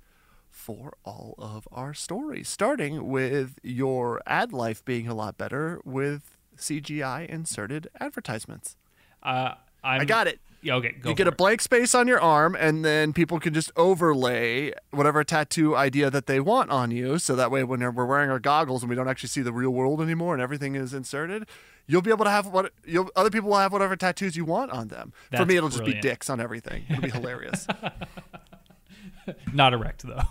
[0.50, 2.50] for all of our stories.
[2.50, 8.76] Starting with your ad life being a lot better with CGI inserted advertisements.
[9.24, 10.40] Uh, I got it.
[10.64, 11.38] Yeah, okay, you get a it.
[11.38, 16.28] blank space on your arm, and then people can just overlay whatever tattoo idea that
[16.28, 17.18] they want on you.
[17.18, 19.72] So that way, when we're wearing our goggles and we don't actually see the real
[19.72, 21.48] world anymore, and everything is inserted,
[21.88, 24.72] you'll be able to have what you'll, other people will have whatever tattoos you want
[24.72, 25.14] on them.
[25.36, 26.84] For me, it'll just be dicks on everything.
[26.90, 27.68] It'll be hilarious.
[29.54, 30.24] Not erect though.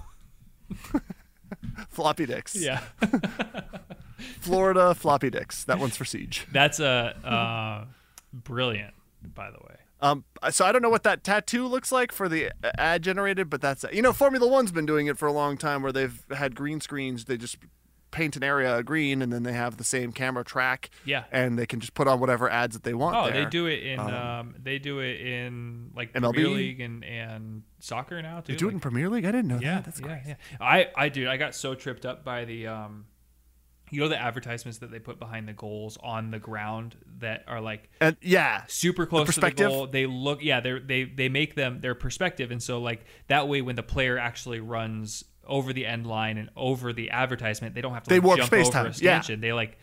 [1.88, 2.54] floppy dicks.
[2.56, 2.80] Yeah,
[4.40, 5.64] Florida floppy dicks.
[5.64, 6.46] That one's for Siege.
[6.52, 7.84] that's a uh,
[8.32, 8.94] brilliant.
[9.34, 12.50] By the way, Um, so I don't know what that tattoo looks like for the
[12.78, 15.82] ad generated, but that's you know Formula One's been doing it for a long time,
[15.82, 17.26] where they've had green screens.
[17.26, 17.58] They just
[18.10, 20.90] paint an area green, and then they have the same camera track.
[21.04, 21.24] Yeah.
[21.32, 23.16] and they can just put on whatever ads that they want.
[23.16, 23.44] Oh, there.
[23.44, 26.34] they do it in Um, um, they do it in like MLB?
[26.34, 28.52] Premier League and, and soccer now too.
[28.52, 29.24] They do it in Premier League.
[29.24, 29.84] I didn't know yeah, that.
[29.84, 30.34] That's yeah, yeah.
[30.60, 33.06] I I dude, I got so tripped up by the um,
[33.90, 37.60] you know the advertisements that they put behind the goals on the ground that are
[37.60, 39.86] like And yeah, super close to the goal.
[39.86, 43.60] They look, yeah, they they they make them their perspective, and so like that way,
[43.62, 47.92] when the player actually runs over the end line and over the advertisement, they don't
[47.92, 49.20] have to They like, warp jump space-time, over a yeah.
[49.20, 49.40] stanchion.
[49.40, 49.76] They like.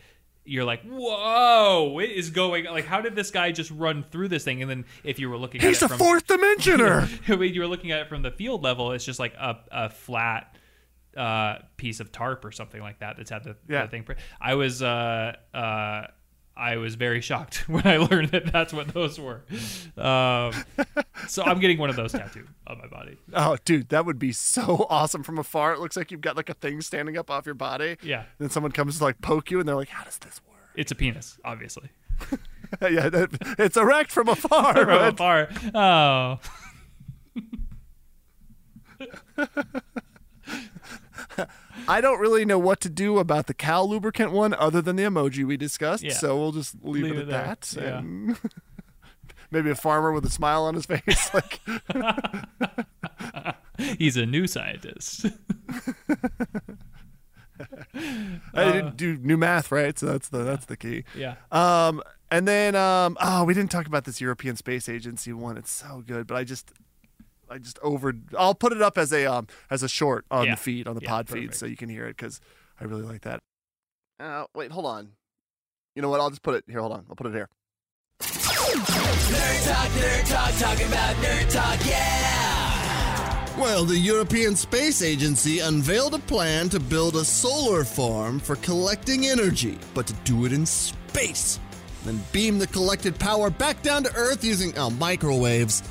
[0.50, 1.90] You're like, whoa!
[1.92, 2.64] What is going?
[2.64, 4.62] Like, how did this guy just run through this thing?
[4.62, 7.06] And then, if you were looking, he's at a it from, fourth dimensioner.
[7.38, 9.90] when you were looking at it from the field level, it's just like a, a
[9.90, 10.56] flat
[11.18, 13.82] uh, piece of tarp or something like that that's had the, Yeah.
[13.82, 14.06] the thing.
[14.40, 16.06] I was uh, uh,
[16.58, 19.42] I was very shocked when I learned that that's what those were.
[19.96, 20.52] Um,
[21.28, 23.16] so I'm getting one of those tattooed on my body.
[23.32, 25.72] Oh, dude, that would be so awesome from afar.
[25.72, 27.96] It looks like you've got like a thing standing up off your body.
[28.02, 28.24] Yeah.
[28.38, 30.90] Then someone comes to like poke you, and they're like, "How does this work?" It's
[30.90, 31.90] a penis, obviously.
[32.82, 34.74] yeah, that, it's erect from afar.
[34.84, 35.48] From afar.
[35.74, 36.40] Oh,
[41.88, 45.04] I don't really know what to do about the cow lubricant one, other than the
[45.04, 46.02] emoji we discussed.
[46.02, 46.14] Yeah.
[46.14, 47.74] So we'll just leave, Leave it it at that.
[47.80, 47.98] Yeah.
[47.98, 48.38] And
[49.50, 51.60] maybe a farmer with a smile on his face, like
[53.98, 55.26] he's a new scientist.
[58.54, 59.98] I didn't do new math, right?
[59.98, 61.04] So that's the that's the key.
[61.16, 61.34] yeah.
[61.50, 65.56] Um, and then um, oh, we didn't talk about this European Space Agency one.
[65.56, 66.72] It's so good, but I just,
[67.50, 68.12] I just over.
[68.36, 70.54] I'll put it up as a um as a short on Yeah.
[70.54, 72.40] the feed on the Yeah, pod feed, so you can hear it because
[72.80, 73.40] I really like that.
[74.20, 75.12] Uh, wait, hold on.
[75.94, 76.20] You know what?
[76.20, 76.80] I'll just put it here.
[76.80, 77.06] Hold on.
[77.08, 77.48] I'll put it here.
[78.20, 83.58] Nerd talk, nerd talk, talking about nerd talk, yeah!
[83.58, 89.26] Well, the European Space Agency unveiled a plan to build a solar farm for collecting
[89.26, 91.58] energy, but to do it in space.
[92.04, 95.82] Then beam the collected power back down to Earth using oh, microwaves.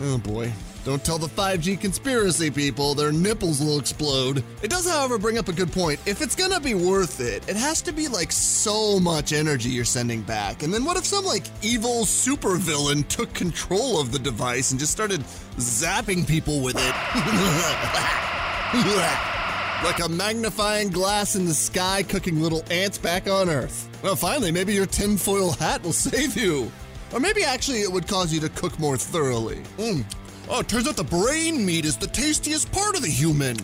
[0.00, 0.52] Oh boy.
[0.84, 4.42] Don't tell the 5G conspiracy people, their nipples will explode.
[4.62, 6.00] It does, however, bring up a good point.
[6.06, 9.84] If it's gonna be worth it, it has to be like so much energy you're
[9.84, 10.64] sending back.
[10.64, 14.90] And then what if some like evil supervillain took control of the device and just
[14.90, 15.20] started
[15.56, 16.94] zapping people with it?
[19.84, 23.88] like a magnifying glass in the sky cooking little ants back on Earth.
[24.02, 26.72] Well, finally, maybe your tinfoil hat will save you.
[27.12, 29.58] Or maybe actually it would cause you to cook more thoroughly.
[29.76, 30.04] Mm.
[30.54, 33.56] Oh, it turns out the brain meat is the tastiest part of the human.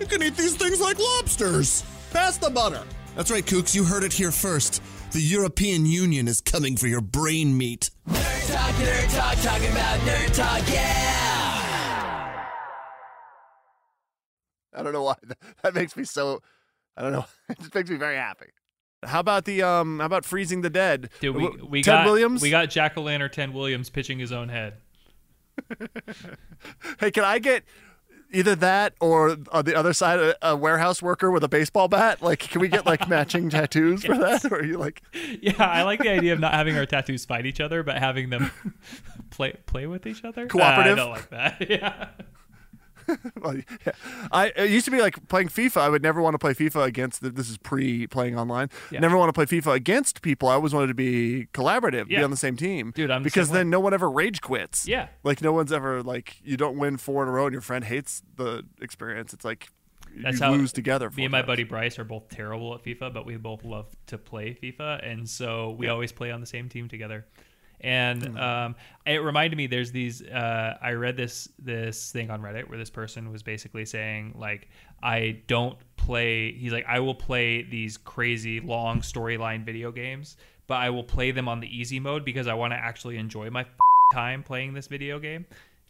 [0.00, 1.84] You can eat these things like lobsters.
[2.10, 2.82] Pass the butter.
[3.16, 4.82] That's right, Kooks, you heard it here first.
[5.12, 7.90] The European Union is coming for your brain meat.
[8.08, 12.46] Nerd talk, nerd talk, talking about nerd talk, yeah!
[14.74, 16.40] I don't know why that, that makes me so.
[16.96, 17.26] I don't know.
[17.50, 18.46] It just makes me very happy.
[19.04, 19.98] How about the um?
[19.98, 21.10] How about freezing the dead?
[21.20, 22.40] Dude, we, we Ted got Williams.
[22.40, 24.78] we got Jack O' Lantern Ted Williams pitching his own head.
[26.98, 27.64] Hey, can I get
[28.32, 32.22] either that or on the other side a, a warehouse worker with a baseball bat?
[32.22, 34.44] Like, can we get like matching tattoos for that?
[34.44, 35.02] Or are you like,
[35.40, 38.30] Yeah, I like the idea of not having our tattoos fight each other, but having
[38.30, 38.50] them
[39.30, 40.46] play play with each other.
[40.46, 40.92] Cooperative?
[40.92, 41.56] I don't like that.
[41.70, 42.08] Yeah.
[43.40, 43.92] well, yeah.
[44.32, 45.78] I it used to be like playing FIFA.
[45.78, 47.20] I would never want to play FIFA against.
[47.20, 48.68] The, this is pre playing online.
[48.90, 49.00] Yeah.
[49.00, 50.48] Never want to play FIFA against people.
[50.48, 53.50] I always wanted to be collaborative, be on the same team, Dude, I'm the because
[53.50, 53.58] way.
[53.58, 54.86] then no one ever rage quits.
[54.88, 55.08] Yeah.
[55.24, 57.84] like no one's ever like you don't win four in a row and your friend
[57.84, 59.32] hates the experience.
[59.32, 59.68] It's like
[60.22, 61.10] That's you how lose together.
[61.10, 61.46] Me and my times.
[61.46, 65.28] buddy Bryce are both terrible at FIFA, but we both love to play FIFA, and
[65.28, 67.26] so we always play on the same team together.
[67.82, 68.36] And Hmm.
[68.36, 68.76] um,
[69.06, 70.22] it reminded me, there's these.
[70.22, 74.68] Uh, I read this this thing on Reddit where this person was basically saying like,
[75.02, 76.52] I don't play.
[76.52, 81.30] He's like, I will play these crazy long storyline video games, but I will play
[81.30, 83.64] them on the easy mode because I want to actually enjoy my
[84.12, 85.46] time playing this video game.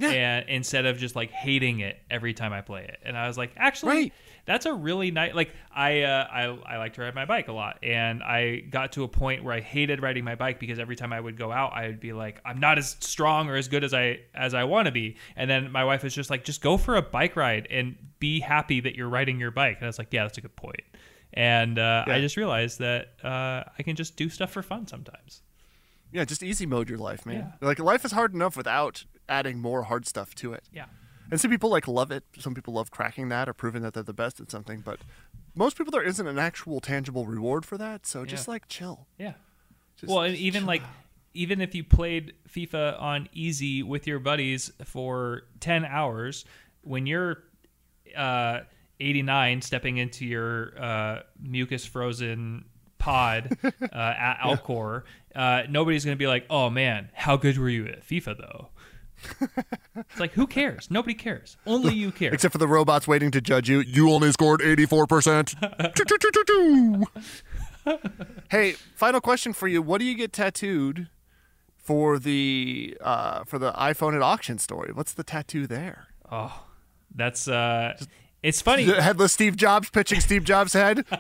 [0.09, 3.37] And instead of just like hating it every time I play it, and I was
[3.37, 4.13] like, actually, Right.
[4.47, 5.35] that's a really nice.
[5.35, 8.93] Like I, uh, I, I like to ride my bike a lot, and I got
[8.93, 11.53] to a point where I hated riding my bike because every time I would go
[11.53, 14.55] out, I would be like, I'm not as strong or as good as I as
[14.55, 15.17] I want to be.
[15.37, 18.41] And then my wife was just like, just go for a bike ride and be
[18.41, 19.77] happy that you're riding your bike.
[19.77, 20.83] And I was like, yeah, that's a good point.
[21.33, 25.43] And uh, I just realized that uh, I can just do stuff for fun sometimes.
[26.13, 27.53] Yeah, just easy mode your life, man.
[27.61, 27.67] Yeah.
[27.69, 30.65] Like life is hard enough without adding more hard stuff to it.
[30.73, 30.87] Yeah.
[31.31, 32.25] And some people like love it.
[32.39, 34.81] Some people love cracking that or proving that they're the best at something.
[34.81, 35.01] But
[35.55, 38.07] most people there isn't an actual tangible reward for that.
[38.07, 38.53] So just Yeah.
[38.53, 39.07] like chill.
[39.19, 39.35] Yeah.
[39.97, 40.83] Just well, and even like
[41.33, 46.45] even if you played FIFA on easy with your buddies for 10 hours,
[46.83, 47.45] when you're
[48.17, 48.61] uh
[48.99, 52.65] 89 stepping into your uh, mucus frozen
[52.99, 55.05] pod uh, at Alcor,
[55.35, 58.69] uh, nobody's going to be like, oh man, how good were you at FIFA though?
[59.97, 60.91] it's like, who cares?
[60.91, 61.57] Nobody cares.
[61.67, 62.33] Only you care.
[62.33, 63.81] Except for the robots waiting to judge you.
[63.81, 65.95] You only scored 84%.
[68.51, 69.83] hey, final question for you.
[69.83, 71.09] What do you get tattooed
[71.77, 74.93] for the uh, for the iPhone at auction story?
[74.93, 76.09] What's the tattoo there?
[76.31, 76.65] Oh,
[77.15, 77.99] that's uh,
[78.43, 78.85] it's funny.
[78.85, 81.05] Headless Steve Jobs pitching Steve Jobs' head.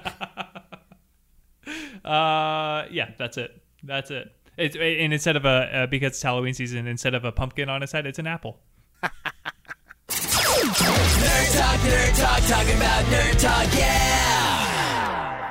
[2.04, 3.59] Uh, yeah, that's it.
[3.82, 4.32] That's it.
[4.56, 7.80] It's and instead of a uh, because it's Halloween season, instead of a pumpkin on
[7.80, 8.60] his head, it's an apple.
[10.10, 14.29] Nerd Talk, Nerd Talk, talking about Nerd Talk, yeah!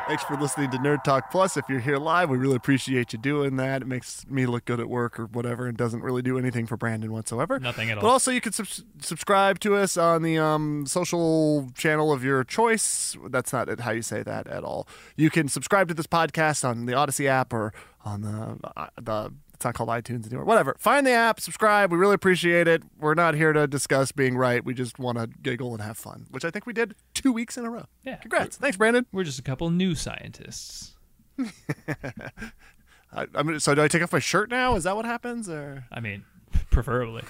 [0.10, 1.56] Thanks for listening to Nerd Talk Plus.
[1.56, 3.84] If you're here live, we really appreciate you doing that.
[3.84, 6.78] It makes me look good at work or whatever, and doesn't really do anything for
[6.78, 7.60] Brandon whatsoever.
[7.60, 8.02] Nothing at all.
[8.02, 12.44] But also, you can sub- subscribe to us on the um, social channel of your
[12.44, 13.16] choice.
[13.28, 14.88] That's not how you say that at all.
[15.16, 17.72] You can subscribe to this podcast on the Odyssey app or
[18.04, 19.32] on the uh, the.
[19.60, 20.46] It's not called iTunes anymore.
[20.46, 20.78] Whatever.
[20.80, 21.92] Find the app, subscribe.
[21.92, 22.82] We really appreciate it.
[22.98, 24.64] We're not here to discuss being right.
[24.64, 27.58] We just want to giggle and have fun, which I think we did two weeks
[27.58, 27.84] in a row.
[28.06, 28.16] Yeah.
[28.16, 28.56] Congrats.
[28.56, 29.06] Thanks, Brandon.
[29.12, 30.96] We're just a couple new scientists.
[31.38, 34.76] I, I mean, so do I take off my shirt now?
[34.78, 35.50] Is that what happens?
[35.50, 36.24] Or I mean,
[36.72, 37.24] preferably.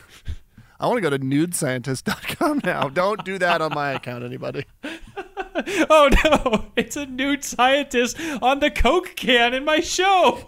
[0.80, 2.90] I want to go to nudescientist.com now.
[2.90, 4.66] Don't do that on my account, anybody.
[4.86, 10.48] oh no, it's a nude scientist on the Coke can in my show.